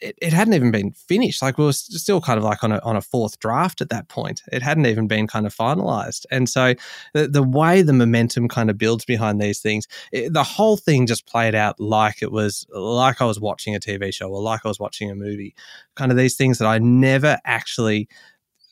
It, 0.00 0.16
it 0.20 0.32
hadn't 0.32 0.54
even 0.54 0.70
been 0.70 0.92
finished. 0.92 1.42
Like 1.42 1.58
we 1.58 1.64
were 1.64 1.72
still 1.72 2.20
kind 2.20 2.38
of 2.38 2.44
like 2.44 2.62
on 2.62 2.72
a, 2.72 2.78
on 2.80 2.96
a 2.96 3.00
fourth 3.00 3.38
draft 3.38 3.80
at 3.80 3.88
that 3.90 4.08
point. 4.08 4.42
It 4.52 4.62
hadn't 4.62 4.86
even 4.86 5.06
been 5.06 5.26
kind 5.26 5.46
of 5.46 5.54
finalized. 5.54 6.26
And 6.30 6.48
so 6.48 6.74
the, 7.14 7.28
the 7.28 7.42
way 7.42 7.82
the 7.82 7.92
momentum 7.92 8.48
kind 8.48 8.70
of 8.70 8.78
builds 8.78 9.04
behind 9.04 9.40
these 9.40 9.60
things, 9.60 9.86
it, 10.12 10.32
the 10.32 10.42
whole 10.42 10.76
thing 10.76 11.06
just 11.06 11.26
played 11.26 11.54
out 11.54 11.78
like 11.80 12.22
it 12.22 12.32
was 12.32 12.66
like 12.72 13.20
I 13.20 13.24
was 13.24 13.40
watching 13.40 13.74
a 13.74 13.80
TV 13.80 14.12
show 14.12 14.28
or 14.28 14.42
like 14.42 14.60
I 14.64 14.68
was 14.68 14.80
watching 14.80 15.10
a 15.10 15.14
movie. 15.14 15.54
Kind 15.94 16.10
of 16.10 16.18
these 16.18 16.36
things 16.36 16.58
that 16.58 16.66
I 16.66 16.78
never 16.78 17.38
actually 17.44 18.08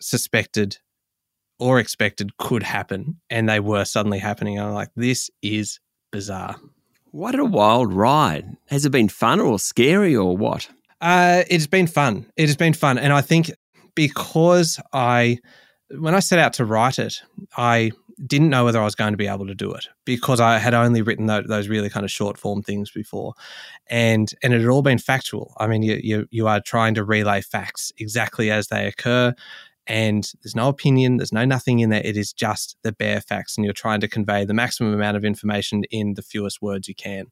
suspected 0.00 0.78
or 1.58 1.78
expected 1.78 2.36
could 2.36 2.62
happen. 2.62 3.20
And 3.30 3.48
they 3.48 3.60
were 3.60 3.84
suddenly 3.84 4.18
happening. 4.18 4.58
I'm 4.58 4.74
like, 4.74 4.90
this 4.96 5.30
is 5.42 5.80
bizarre. 6.10 6.56
What 7.14 7.38
a 7.38 7.44
wild 7.44 7.92
ride. 7.92 8.56
Has 8.66 8.84
it 8.84 8.90
been 8.90 9.08
fun 9.08 9.38
or 9.38 9.60
scary 9.60 10.16
or 10.16 10.36
what? 10.36 10.68
Uh, 11.00 11.44
it's 11.48 11.68
been 11.68 11.86
fun. 11.86 12.26
It 12.36 12.48
has 12.48 12.56
been 12.56 12.72
fun. 12.72 12.98
And 12.98 13.12
I 13.12 13.20
think 13.20 13.52
because 13.94 14.80
I, 14.92 15.38
when 15.96 16.16
I 16.16 16.18
set 16.18 16.40
out 16.40 16.54
to 16.54 16.64
write 16.64 16.98
it, 16.98 17.22
I 17.56 17.92
didn't 18.26 18.50
know 18.50 18.64
whether 18.64 18.80
I 18.80 18.84
was 18.84 18.96
going 18.96 19.12
to 19.12 19.16
be 19.16 19.28
able 19.28 19.46
to 19.46 19.54
do 19.54 19.72
it 19.72 19.86
because 20.04 20.40
I 20.40 20.58
had 20.58 20.74
only 20.74 21.02
written 21.02 21.26
those, 21.26 21.68
really 21.68 21.88
kind 21.88 22.02
of 22.02 22.10
short 22.10 22.36
form 22.36 22.62
things 22.62 22.90
before, 22.90 23.34
and 23.88 24.32
and 24.42 24.52
it 24.52 24.60
had 24.60 24.68
all 24.68 24.82
been 24.82 24.98
factual. 24.98 25.54
I 25.58 25.68
mean, 25.68 25.84
you 25.84 26.00
you, 26.02 26.26
you 26.30 26.48
are 26.48 26.60
trying 26.60 26.94
to 26.94 27.04
relay 27.04 27.42
facts 27.42 27.92
exactly 27.96 28.50
as 28.50 28.68
they 28.68 28.86
occur, 28.86 29.34
and 29.86 30.30
there's 30.42 30.56
no 30.56 30.68
opinion, 30.68 31.18
there's 31.18 31.32
no 31.32 31.44
nothing 31.44 31.80
in 31.80 31.90
there. 31.90 32.04
It 32.04 32.16
is 32.16 32.32
just 32.32 32.76
the 32.82 32.92
bare 32.92 33.20
facts, 33.20 33.56
and 33.56 33.64
you're 33.64 33.74
trying 33.74 34.00
to 34.00 34.08
convey 34.08 34.44
the 34.44 34.54
maximum 34.54 34.94
amount 34.94 35.16
of 35.16 35.24
information 35.24 35.84
in 35.90 36.14
the 36.14 36.22
fewest 36.22 36.62
words 36.62 36.88
you 36.88 36.94
can. 36.94 37.26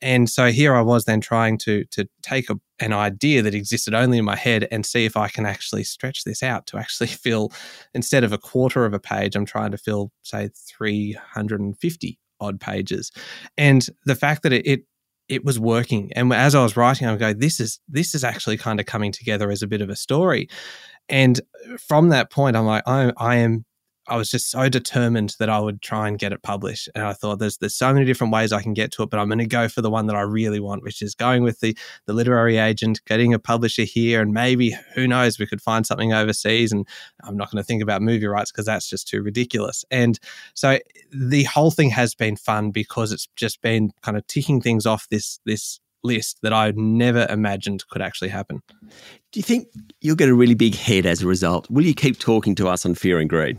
And 0.00 0.30
so 0.30 0.50
here 0.50 0.74
I 0.74 0.82
was 0.82 1.04
then 1.04 1.20
trying 1.20 1.58
to 1.58 1.84
to 1.86 2.08
take 2.22 2.50
a, 2.50 2.56
an 2.78 2.92
idea 2.92 3.42
that 3.42 3.54
existed 3.54 3.94
only 3.94 4.18
in 4.18 4.24
my 4.24 4.36
head 4.36 4.68
and 4.70 4.86
see 4.86 5.04
if 5.04 5.16
I 5.16 5.28
can 5.28 5.46
actually 5.46 5.84
stretch 5.84 6.24
this 6.24 6.42
out 6.42 6.66
to 6.68 6.78
actually 6.78 7.06
fill 7.24 7.52
instead 7.94 8.24
of 8.24 8.32
a 8.32 8.38
quarter 8.38 8.84
of 8.84 8.94
a 8.94 9.00
page, 9.00 9.36
I'm 9.36 9.46
trying 9.46 9.72
to 9.72 9.78
fill 9.78 10.12
say 10.22 10.50
350 10.54 12.18
odd 12.40 12.60
pages. 12.60 13.10
And 13.56 13.86
the 14.04 14.14
fact 14.14 14.42
that 14.42 14.52
it, 14.52 14.66
it 14.66 14.80
it 15.28 15.44
was 15.44 15.58
working. 15.58 16.12
And 16.14 16.32
as 16.32 16.54
I 16.54 16.62
was 16.62 16.76
writing, 16.76 17.06
I 17.06 17.10
would 17.10 17.20
go, 17.20 17.32
this 17.32 17.58
is 17.58 17.80
this 17.88 18.14
is 18.14 18.24
actually 18.24 18.56
kind 18.56 18.78
of 18.78 18.86
coming 18.86 19.12
together 19.12 19.50
as 19.50 19.62
a 19.62 19.66
bit 19.66 19.80
of 19.80 19.90
a 19.90 19.96
story. 19.96 20.48
And 21.08 21.40
from 21.78 22.10
that 22.10 22.30
point, 22.30 22.56
I'm 22.56 22.66
like, 22.66 22.82
I, 22.86 23.12
I 23.16 23.36
am. 23.36 23.64
I 24.08 24.16
was 24.16 24.30
just 24.30 24.52
so 24.52 24.68
determined 24.68 25.34
that 25.40 25.48
I 25.48 25.58
would 25.58 25.82
try 25.82 26.06
and 26.06 26.16
get 26.16 26.32
it 26.32 26.40
published, 26.42 26.88
and 26.94 27.02
I 27.02 27.12
thought 27.12 27.40
there's 27.40 27.58
there's 27.58 27.74
so 27.74 27.92
many 27.92 28.06
different 28.06 28.32
ways 28.32 28.52
I 28.52 28.62
can 28.62 28.72
get 28.72 28.92
to 28.92 29.02
it, 29.02 29.10
but 29.10 29.18
I'm 29.18 29.26
going 29.26 29.40
to 29.40 29.46
go 29.46 29.68
for 29.68 29.82
the 29.82 29.90
one 29.90 30.06
that 30.06 30.14
I 30.14 30.20
really 30.20 30.60
want, 30.60 30.84
which 30.84 31.02
is 31.02 31.16
going 31.16 31.42
with 31.42 31.58
the 31.58 31.76
the 32.06 32.12
literary 32.12 32.56
agent, 32.56 33.00
getting 33.06 33.34
a 33.34 33.38
publisher 33.40 33.82
here, 33.82 34.20
and 34.22 34.32
maybe 34.32 34.76
who 34.94 35.08
knows, 35.08 35.40
we 35.40 35.46
could 35.46 35.60
find 35.60 35.84
something 35.84 36.12
overseas. 36.12 36.70
And 36.70 36.86
I'm 37.24 37.36
not 37.36 37.50
going 37.50 37.60
to 37.60 37.66
think 37.66 37.82
about 37.82 38.00
movie 38.00 38.26
rights 38.26 38.52
because 38.52 38.66
that's 38.66 38.88
just 38.88 39.08
too 39.08 39.22
ridiculous. 39.22 39.84
And 39.90 40.20
so 40.54 40.78
the 41.10 41.42
whole 41.44 41.72
thing 41.72 41.90
has 41.90 42.14
been 42.14 42.36
fun 42.36 42.70
because 42.70 43.10
it's 43.10 43.26
just 43.34 43.60
been 43.60 43.90
kind 44.02 44.16
of 44.16 44.24
ticking 44.28 44.60
things 44.60 44.86
off 44.86 45.08
this 45.08 45.40
this 45.44 45.80
list 46.02 46.38
that 46.42 46.52
I 46.52 46.72
never 46.76 47.26
imagined 47.28 47.86
could 47.90 48.02
actually 48.02 48.28
happen. 48.28 48.62
Do 49.32 49.40
you 49.40 49.42
think 49.42 49.68
you'll 50.00 50.16
get 50.16 50.28
a 50.28 50.34
really 50.34 50.54
big 50.54 50.74
head 50.74 51.06
as 51.06 51.22
a 51.22 51.26
result? 51.26 51.68
Will 51.70 51.84
you 51.84 51.94
keep 51.94 52.18
talking 52.18 52.54
to 52.56 52.68
us 52.68 52.86
on 52.86 52.94
Fear 52.94 53.18
and 53.18 53.28
Greed? 53.28 53.58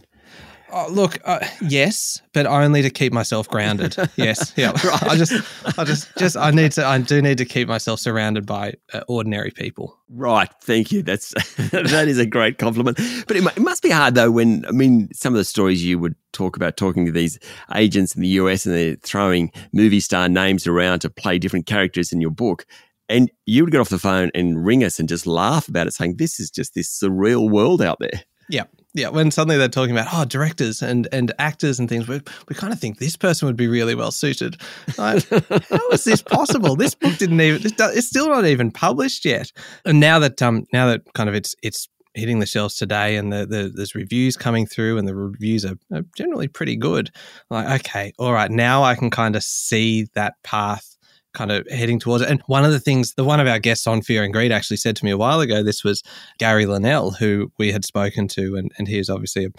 Oh, 0.71 0.87
look, 0.89 1.17
uh, 1.23 1.45
yes, 1.61 2.21
but 2.33 2.45
only 2.45 2.81
to 2.81 2.89
keep 2.89 3.13
myself 3.13 3.47
grounded. 3.47 3.95
Yes, 4.17 4.53
yeah. 4.57 4.71
right. 4.85 5.03
I 5.03 5.15
just, 5.15 5.33
I 5.77 5.83
just, 5.85 6.09
just, 6.17 6.35
I 6.35 6.51
need 6.51 6.73
to, 6.73 6.85
I 6.85 6.97
do 6.97 7.21
need 7.21 7.37
to 7.37 7.45
keep 7.45 7.69
myself 7.69 7.99
surrounded 8.01 8.45
by 8.45 8.73
uh, 8.93 9.01
ordinary 9.07 9.51
people. 9.51 9.97
Right. 10.09 10.49
Thank 10.61 10.91
you. 10.91 11.03
That's 11.03 11.29
that 11.71 12.07
is 12.07 12.17
a 12.17 12.25
great 12.25 12.57
compliment. 12.57 12.97
But 13.27 13.37
it, 13.37 13.45
it, 13.45 13.61
must 13.61 13.81
be 13.81 13.89
hard 13.89 14.15
though 14.15 14.31
when 14.31 14.65
I 14.65 14.71
mean 14.71 15.09
some 15.13 15.33
of 15.33 15.37
the 15.37 15.45
stories 15.45 15.85
you 15.85 15.99
would 15.99 16.15
talk 16.33 16.57
about 16.57 16.75
talking 16.75 17.05
to 17.05 17.11
these 17.11 17.39
agents 17.75 18.15
in 18.15 18.21
the 18.21 18.27
US 18.29 18.65
and 18.65 18.75
they're 18.75 18.95
throwing 18.95 19.51
movie 19.73 19.99
star 19.99 20.27
names 20.27 20.67
around 20.67 20.99
to 20.99 21.09
play 21.09 21.39
different 21.39 21.65
characters 21.65 22.11
in 22.11 22.21
your 22.21 22.31
book. 22.31 22.65
And 23.09 23.31
you 23.45 23.63
would 23.63 23.71
get 23.71 23.79
off 23.79 23.89
the 23.89 23.99
phone 23.99 24.31
and 24.35 24.65
ring 24.65 24.83
us 24.83 24.99
and 24.99 25.07
just 25.07 25.25
laugh 25.25 25.69
about 25.69 25.87
it, 25.87 25.93
saying, 25.93 26.17
This 26.17 26.41
is 26.41 26.49
just 26.49 26.73
this 26.73 26.89
surreal 26.89 27.49
world 27.49 27.81
out 27.81 27.97
there. 27.99 28.23
Yeah 28.49 28.63
yeah, 28.97 29.09
when 29.09 29.31
suddenly 29.31 29.57
they're 29.57 29.67
talking 29.67 29.95
about 29.95 30.07
oh 30.11 30.25
directors 30.25 30.81
and 30.81 31.07
and 31.11 31.31
actors 31.39 31.79
and 31.79 31.87
things, 31.87 32.07
we, 32.07 32.21
we 32.49 32.55
kind 32.55 32.73
of 32.73 32.79
think 32.79 32.97
this 32.97 33.15
person 33.15 33.45
would 33.45 33.55
be 33.55 33.67
really 33.67 33.95
well 33.95 34.11
suited. 34.11 34.59
Like, 34.97 35.23
how 35.29 35.89
is 35.91 36.03
this 36.03 36.21
possible? 36.21 36.75
This 36.75 36.95
book 36.95 37.17
didn't 37.17 37.39
even 37.39 37.61
it's 37.63 38.07
still 38.07 38.29
not 38.29 38.45
even 38.45 38.71
published 38.71 39.25
yet. 39.25 39.51
And 39.85 39.99
now 39.99 40.19
that 40.19 40.41
um 40.41 40.65
now 40.73 40.87
that 40.87 41.01
kind 41.13 41.29
of 41.29 41.35
it's 41.35 41.55
it's 41.61 41.87
hitting 42.15 42.39
the 42.39 42.47
shelves 42.47 42.75
today 42.75 43.15
and 43.15 43.31
the, 43.31 43.45
the, 43.45 43.71
there's 43.73 43.93
reviews 43.93 44.35
coming 44.35 44.65
through 44.65 44.97
and 44.97 45.07
the 45.07 45.15
reviews 45.15 45.63
are, 45.63 45.77
are 45.93 46.01
generally 46.15 46.47
pretty 46.47 46.75
good. 46.75 47.11
Like 47.49 47.81
okay, 47.81 48.13
all 48.17 48.33
right, 48.33 48.49
now 48.49 48.83
I 48.83 48.95
can 48.95 49.11
kind 49.11 49.35
of 49.35 49.43
see 49.43 50.07
that 50.15 50.33
path 50.43 50.96
kind 51.37 51.51
of 51.51 51.67
heading 51.69 51.99
towards 51.99 52.23
it. 52.23 52.29
And 52.29 52.41
one 52.47 52.65
of 52.65 52.71
the 52.71 52.79
things, 52.79 53.13
the 53.13 53.23
one 53.23 53.39
of 53.39 53.47
our 53.47 53.59
guests 53.59 53.85
on 53.85 54.01
Fear 54.01 54.23
and 54.23 54.33
Greed 54.33 54.51
actually 54.51 54.77
said 54.77 54.95
to 54.97 55.05
me 55.05 55.11
a 55.11 55.17
while 55.17 55.39
ago, 55.39 55.61
this 55.61 55.83
was 55.83 56.01
Garry 56.39 56.65
Linnell, 56.65 57.11
who 57.11 57.51
we 57.59 57.71
had 57.71 57.85
spoken 57.85 58.27
to, 58.29 58.55
and, 58.55 58.71
and 58.77 58.87
he 58.87 58.97
is 58.97 59.09
obviously 59.09 59.45
a, 59.45 59.49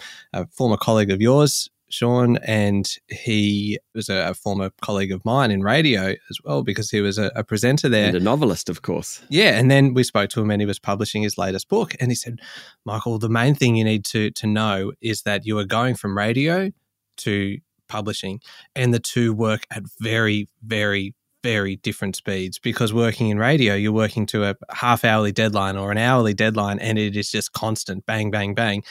a 0.41 0.47
former 0.47 0.75
colleague 0.75 1.09
of 1.09 1.21
yours, 1.21 1.69
Sean, 1.89 2.37
and 2.37 2.87
he 3.07 3.79
was 3.95 4.09
a, 4.09 4.29
a, 4.29 4.33
former 4.33 4.71
colleague 4.81 5.11
of 5.11 5.23
mine 5.25 5.51
in 5.51 5.63
radio 5.63 6.09
as 6.29 6.37
well 6.43 6.63
because 6.63 6.91
he 6.91 7.01
was 7.01 7.17
a, 7.17 7.31
a, 7.35 7.43
presenter 7.43 7.89
there. 7.89 8.07
And 8.07 8.17
a 8.17 8.19
novelist, 8.19 8.69
of 8.69 8.81
course. 8.81 9.21
Yeah. 9.29 9.57
And 9.57 9.71
then 9.71 9.93
we 9.93 10.03
spoke 10.03 10.29
to 10.31 10.41
him 10.41 10.51
and 10.51 10.61
he 10.61 10.67
was 10.67 10.77
publishing 10.77 11.23
his 11.23 11.37
latest 11.37 11.67
book. 11.67 11.95
And 11.99 12.11
he 12.11 12.15
said, 12.15 12.39
Michael, 12.85 13.17
the 13.17 13.29
main 13.29 13.55
thing 13.55 13.75
you 13.75 13.83
need 13.83 14.05
to, 14.05 14.29
to 14.31 14.45
know 14.45 14.91
is 15.01 15.23
that 15.23 15.45
you 15.45 15.57
are 15.57 15.65
going 15.65 15.95
from 15.95 16.15
radio 16.15 16.71
to 17.17 17.57
publishing, 17.89 18.39
and 18.75 18.93
the 18.93 18.99
two 18.99 19.33
work 19.33 19.65
at 19.71 19.83
very, 19.99 20.47
very, 20.63 21.15
very 21.43 21.77
different 21.77 22.15
speeds 22.15 22.59
because 22.59 22.93
working 22.93 23.29
in 23.29 23.37
radio, 23.37 23.75
you're 23.75 23.91
working 23.91 24.25
to 24.27 24.45
a 24.45 24.55
half 24.71 25.05
hourly 25.05 25.31
deadline 25.31 25.77
or 25.77 25.91
an 25.91 25.97
hourly 25.97 26.33
deadline 26.33 26.79
and 26.79 26.97
it 26.97 27.15
is 27.15 27.31
just 27.31 27.53
constant 27.53 28.05
bang, 28.05 28.31
bang, 28.31 28.53
bang. 28.53 28.83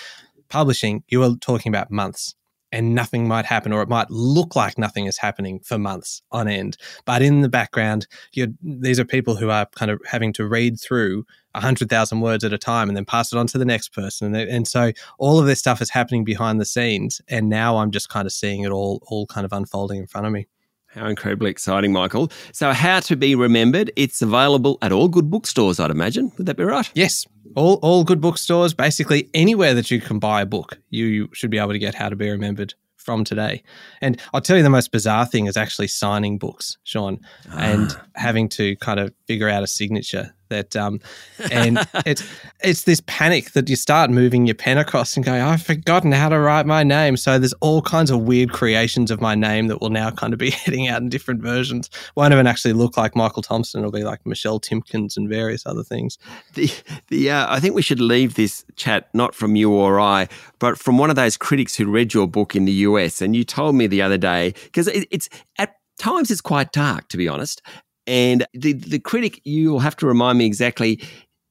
Publishing, 0.49 1.05
you 1.09 1.23
are 1.23 1.37
talking 1.37 1.71
about 1.71 1.91
months 1.91 2.35
and 2.73 2.95
nothing 2.95 3.27
might 3.27 3.47
happen, 3.47 3.73
or 3.73 3.83
it 3.83 3.89
might 3.89 4.11
look 4.11 4.55
like 4.55 4.77
nothing 4.77 5.07
is 5.07 5.17
happening 5.17 5.61
for 5.61 5.79
months 5.79 6.23
on 6.33 6.49
end. 6.49 6.77
But 7.05 7.23
in 7.23 7.41
the 7.41 7.49
background, 7.49 8.07
you're 8.33 8.49
these 8.63 9.01
are 9.01 9.05
people 9.05 9.37
who 9.37 9.51
are 9.51 9.67
kind 9.75 9.91
of 9.91 10.01
having 10.07 10.33
to 10.35 10.47
read 10.47 10.79
through 10.79 11.25
100,000 11.53 12.21
words 12.21 12.45
at 12.45 12.53
a 12.53 12.59
time 12.59 12.89
and 12.89 12.97
then 12.97 13.05
pass 13.05 13.33
it 13.33 13.39
on 13.39 13.47
to 13.49 13.59
the 13.59 13.65
next 13.65 13.93
person. 13.93 14.35
And, 14.35 14.51
and 14.51 14.69
so 14.69 14.93
all 15.19 15.39
of 15.39 15.47
this 15.47 15.59
stuff 15.59 15.81
is 15.81 15.91
happening 15.91 16.25
behind 16.25 16.61
the 16.61 16.67
scenes. 16.67 17.21
And 17.29 17.49
now 17.49 17.79
I'm 17.79 17.91
just 17.91 18.11
kind 18.11 18.27
of 18.27 18.33
seeing 18.33 18.63
it 18.63 18.71
all, 18.71 19.01
all 19.07 19.27
kind 19.27 19.45
of 19.45 19.53
unfolding 19.53 19.99
in 19.99 20.07
front 20.07 20.27
of 20.27 20.33
me. 20.33 20.47
How 20.89 21.07
incredibly 21.07 21.51
exciting, 21.51 21.93
Michael. 21.93 22.31
So, 22.53 22.73
How 22.73 23.01
to 23.01 23.17
Be 23.17 23.35
Remembered, 23.35 23.93
it's 23.95 24.23
available 24.23 24.79
at 24.81 24.91
all 24.91 25.09
good 25.09 25.31
bookstores, 25.31 25.79
I'd 25.79 25.91
imagine. 25.91 26.33
Would 26.39 26.47
that 26.47 26.57
be 26.57 26.65
right? 26.65 26.91
Yes. 26.95 27.27
All, 27.57 27.75
all 27.83 28.05
good 28.05 28.21
bookstores, 28.21 28.73
basically 28.73 29.29
anywhere 29.35 29.75
that 29.75 29.91
you 29.91 30.01
can 30.01 30.19
buy 30.19 30.43
a 30.43 30.47
book, 30.47 30.79
you 30.91 31.29
should 31.33 31.51
be 31.51 31.59
able 31.59 31.73
to 31.73 31.79
get 31.79 31.95
How 31.95 32.09
to 32.09 32.17
Be 32.17 32.31
Remembered 32.31 32.75
from 32.97 33.25
today. 33.25 33.63
And 34.01 34.21
I'll 34.33 34.41
tell 34.41 34.57
you 34.57 34.63
the 34.63 34.71
most 34.71 34.93
bizarre 34.93 35.27
thing 35.27 35.47
is 35.47 35.57
actually 35.57 35.89
signing 35.89 36.39
books, 36.39 36.79
Sean, 36.85 37.21
ah. 37.51 37.59
and 37.59 37.99
having 38.15 38.49
to 38.51 38.77
kind 38.77 39.01
of 39.01 39.13
figure 39.27 39.49
out 39.49 39.63
a 39.63 39.67
signature 39.67 40.35
that 40.49 40.77
um 40.77 41.01
and 41.51 41.79
it's 42.07 42.23
it's 42.63 42.85
this 42.85 43.01
panic 43.07 43.53
that 43.53 43.69
you 43.69 43.77
start 43.77 44.11
moving 44.11 44.47
your 44.47 44.55
pen 44.55 44.79
across 44.79 45.17
and 45.17 45.25
go 45.25 45.33
i've 45.33 45.63
forgotten 45.63 46.13
how 46.13 46.29
to 46.29 46.39
write 46.39 46.67
my 46.67 46.83
name. 46.83 47.17
So 47.17 47.39
there's 47.39 47.53
all 47.55 47.83
kinds 47.83 48.11
of 48.11 48.23
weird 48.23 48.53
creations 48.53 49.11
of 49.11 49.21
my 49.21 49.35
name 49.35 49.69
that 49.69 49.81
will 49.81 49.91
now 49.91 50.11
kind 50.11 50.33
of 50.33 50.39
be 50.39 50.51
heading 50.65 50.89
out 50.89 51.03
in 51.03 51.09
different 51.09 51.41
versions. 51.41 51.91
Won't 52.17 52.33
even 52.33 52.47
actually 52.47 52.75
look 52.75 52.97
like 52.97 53.17
michael 53.17 53.43
thompson. 53.43 53.81
It'll 53.81 53.93
be 53.93 54.05
like 54.05 54.25
michelle 54.27 54.61
timkins 54.61 55.17
and 55.17 55.29
various 55.29 55.67
other 55.67 55.83
things. 55.83 56.19
The 56.55 56.71
the 57.09 57.31
uh, 57.31 57.47
i 57.55 57.61
think 57.61 57.75
we 57.75 57.83
should 57.83 58.01
leave 58.01 58.35
this 58.35 58.65
chat 58.77 59.09
not 59.15 59.35
from 59.35 59.57
you 59.57 59.71
or 59.73 60.01
i 60.01 60.29
but 60.59 60.79
from 60.79 60.99
one 60.99 61.11
of 61.11 61.17
those 61.17 61.37
critics 61.37 61.77
who 61.77 61.91
read 61.91 62.15
your 62.15 62.27
book 62.27 62.55
in 62.55 62.65
the 62.65 62.73
us 62.73 63.21
and 63.21 63.35
you 63.35 63.45
told 63.45 63.75
me 63.75 63.87
the 63.87 64.03
other 64.03 64.19
day 64.19 64.55
because 64.65 64.87
it, 64.89 65.07
it's 65.11 65.29
at 65.59 65.75
times 65.99 66.31
it's 66.31 66.41
quite 66.41 66.73
dark 66.73 67.09
to 67.09 67.17
be 67.17 67.29
honest 67.29 67.63
and 68.09 68.47
the, 68.55 68.73
the 68.73 68.99
critic, 68.99 69.41
you'll 69.45 69.81
have 69.81 69.95
to 69.97 70.07
remind 70.07 70.39
me 70.39 70.47
exactly, 70.47 71.01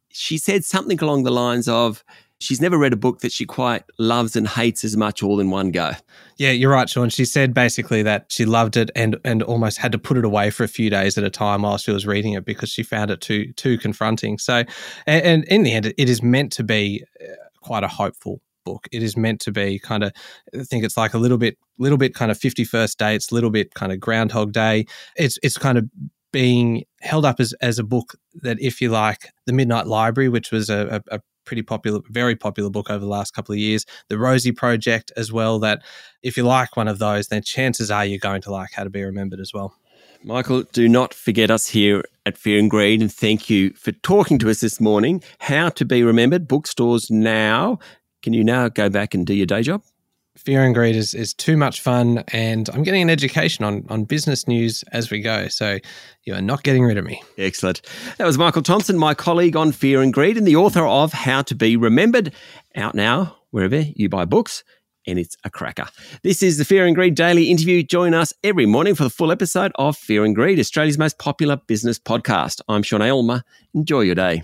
she 0.09 0.37
said 0.37 0.65
something 0.65 0.99
along 0.99 1.23
the 1.23 1.31
lines 1.31 1.67
of, 1.67 2.03
she's 2.39 2.59
never 2.59 2.77
read 2.77 2.93
a 2.93 2.97
book 2.97 3.19
that 3.19 3.31
she 3.31 3.45
quite 3.45 3.83
loves 3.99 4.35
and 4.35 4.47
hates 4.47 4.83
as 4.83 4.97
much 4.97 5.21
all 5.21 5.39
in 5.39 5.51
one 5.51 5.71
go. 5.71 5.91
Yeah, 6.37 6.51
you're 6.51 6.71
right, 6.71 6.89
Sean. 6.89 7.09
She 7.09 7.25
said 7.25 7.53
basically 7.53 8.03
that 8.03 8.25
she 8.29 8.45
loved 8.45 8.75
it 8.75 8.91
and 8.95 9.17
and 9.23 9.41
almost 9.43 9.77
had 9.77 9.91
to 9.91 9.99
put 9.99 10.17
it 10.17 10.25
away 10.25 10.49
for 10.49 10.63
a 10.63 10.67
few 10.67 10.89
days 10.89 11.17
at 11.17 11.23
a 11.23 11.29
time 11.29 11.63
while 11.63 11.77
she 11.77 11.91
was 11.91 12.05
reading 12.05 12.33
it 12.33 12.45
because 12.45 12.69
she 12.69 12.83
found 12.83 13.11
it 13.11 13.21
too 13.21 13.53
too 13.53 13.77
confronting. 13.77 14.37
So, 14.37 14.63
and, 15.05 15.23
and 15.23 15.43
in 15.45 15.63
the 15.63 15.73
end, 15.73 15.85
it 15.85 16.09
is 16.09 16.21
meant 16.21 16.51
to 16.53 16.63
be 16.63 17.03
uh, 17.21 17.33
quite 17.61 17.83
a 17.83 17.87
hopeful 17.87 18.41
book. 18.67 18.87
It 18.91 19.01
is 19.01 19.15
meant 19.15 19.39
to 19.41 19.51
be 19.51 19.79
kind 19.79 20.03
of, 20.03 20.11
I 20.53 20.63
think 20.63 20.83
it's 20.83 20.97
like 20.97 21.13
a 21.13 21.17
little 21.17 21.37
bit, 21.37 21.57
little 21.79 21.97
bit 21.97 22.13
kind 22.13 22.29
of 22.31 22.37
50 22.37 22.65
First 22.65 22.99
Dates, 22.99 23.31
little 23.31 23.49
bit 23.49 23.73
kind 23.73 23.91
of 23.93 23.99
Groundhog 23.99 24.51
Day. 24.51 24.85
It's, 25.15 25.39
it's 25.41 25.57
kind 25.57 25.77
of 25.77 25.89
being 26.31 26.83
held 27.01 27.25
up 27.25 27.39
as, 27.39 27.53
as 27.61 27.79
a 27.79 27.83
book 27.83 28.15
that, 28.41 28.59
if 28.61 28.81
you 28.81 28.89
like, 28.89 29.29
The 29.45 29.53
Midnight 29.53 29.87
Library, 29.87 30.29
which 30.29 30.51
was 30.51 30.69
a, 30.69 31.01
a, 31.09 31.15
a 31.15 31.21
pretty 31.45 31.61
popular, 31.61 32.01
very 32.09 32.35
popular 32.35 32.69
book 32.69 32.89
over 32.89 32.99
the 32.99 33.09
last 33.09 33.33
couple 33.33 33.53
of 33.53 33.59
years. 33.59 33.85
The 34.09 34.17
Rosie 34.17 34.51
Project 34.51 35.11
as 35.15 35.31
well. 35.31 35.59
That 35.59 35.81
if 36.21 36.37
you 36.37 36.43
like 36.43 36.75
one 36.75 36.87
of 36.87 36.99
those, 36.99 37.27
then 37.27 37.41
chances 37.41 37.89
are 37.89 38.05
you're 38.05 38.19
going 38.19 38.41
to 38.43 38.51
like 38.51 38.71
How 38.73 38.83
to 38.83 38.89
Be 38.89 39.03
Remembered 39.03 39.39
as 39.39 39.53
well. 39.53 39.73
Michael, 40.23 40.63
do 40.73 40.89
not 40.89 41.13
forget 41.13 41.49
us 41.49 41.67
here 41.67 42.03
at 42.25 42.37
Fear 42.37 42.59
and 42.59 42.69
Greed, 42.69 43.01
and 43.01 43.13
thank 43.13 43.49
you 43.49 43.71
for 43.71 43.91
talking 43.91 44.39
to 44.39 44.49
us 44.49 44.59
this 44.59 44.81
morning. 44.81 45.23
How 45.39 45.69
to 45.69 45.85
Be 45.85 46.03
Remembered, 46.03 46.47
bookstores 46.47 47.09
now. 47.09 47.79
Can 48.23 48.33
you 48.33 48.43
now 48.43 48.67
go 48.67 48.89
back 48.89 49.13
and 49.13 49.25
do 49.25 49.33
your 49.33 49.45
day 49.45 49.61
job? 49.61 49.83
Fear 50.37 50.63
and 50.63 50.75
Greed 50.75 50.95
is, 50.95 51.13
is 51.13 51.33
too 51.33 51.57
much 51.57 51.81
fun, 51.81 52.23
and 52.29 52.69
I'm 52.69 52.83
getting 52.83 53.01
an 53.01 53.09
education 53.09 53.65
on, 53.65 53.85
on 53.89 54.03
business 54.03 54.47
news 54.47 54.83
as 54.91 55.09
we 55.11 55.19
go. 55.19 55.47
So 55.47 55.79
you 56.23 56.33
are 56.33 56.41
not 56.41 56.63
getting 56.63 56.83
rid 56.83 56.97
of 56.97 57.05
me. 57.05 57.21
Excellent. 57.37 57.81
That 58.17 58.25
was 58.25 58.37
Michael 58.37 58.61
Thompson, 58.61 58.97
my 58.97 59.13
colleague 59.13 59.55
on 59.55 59.71
Fear 59.71 60.01
and 60.01 60.13
Greed, 60.13 60.37
and 60.37 60.45
the 60.45 60.55
author 60.55 60.85
of 60.85 61.11
How 61.11 61.41
to 61.43 61.55
Be 61.55 61.75
Remembered, 61.75 62.33
out 62.75 62.95
now 62.95 63.35
wherever 63.51 63.79
you 63.79 64.09
buy 64.09 64.25
books. 64.25 64.63
And 65.07 65.17
it's 65.17 65.37
a 65.45 65.49
cracker. 65.49 65.87
This 66.21 66.43
is 66.43 66.57
the 66.57 66.65
Fear 66.65 66.85
and 66.85 66.95
Greed 66.95 67.15
Daily 67.15 67.49
Interview. 67.49 67.81
Join 67.81 68.13
us 68.13 68.33
every 68.43 68.65
morning 68.65 68.93
for 68.93 69.03
the 69.03 69.09
full 69.09 69.31
episode 69.31 69.71
of 69.75 69.95
Fear 69.95 70.25
and 70.25 70.35
Greed, 70.35 70.59
Australia's 70.59 70.97
most 70.97 71.17
popular 71.17 71.55
business 71.55 71.97
podcast. 71.97 72.61
I'm 72.67 72.83
Sean 72.83 73.01
Aylmer. 73.01 73.43
Enjoy 73.73 74.01
your 74.01 74.15
day. 74.15 74.43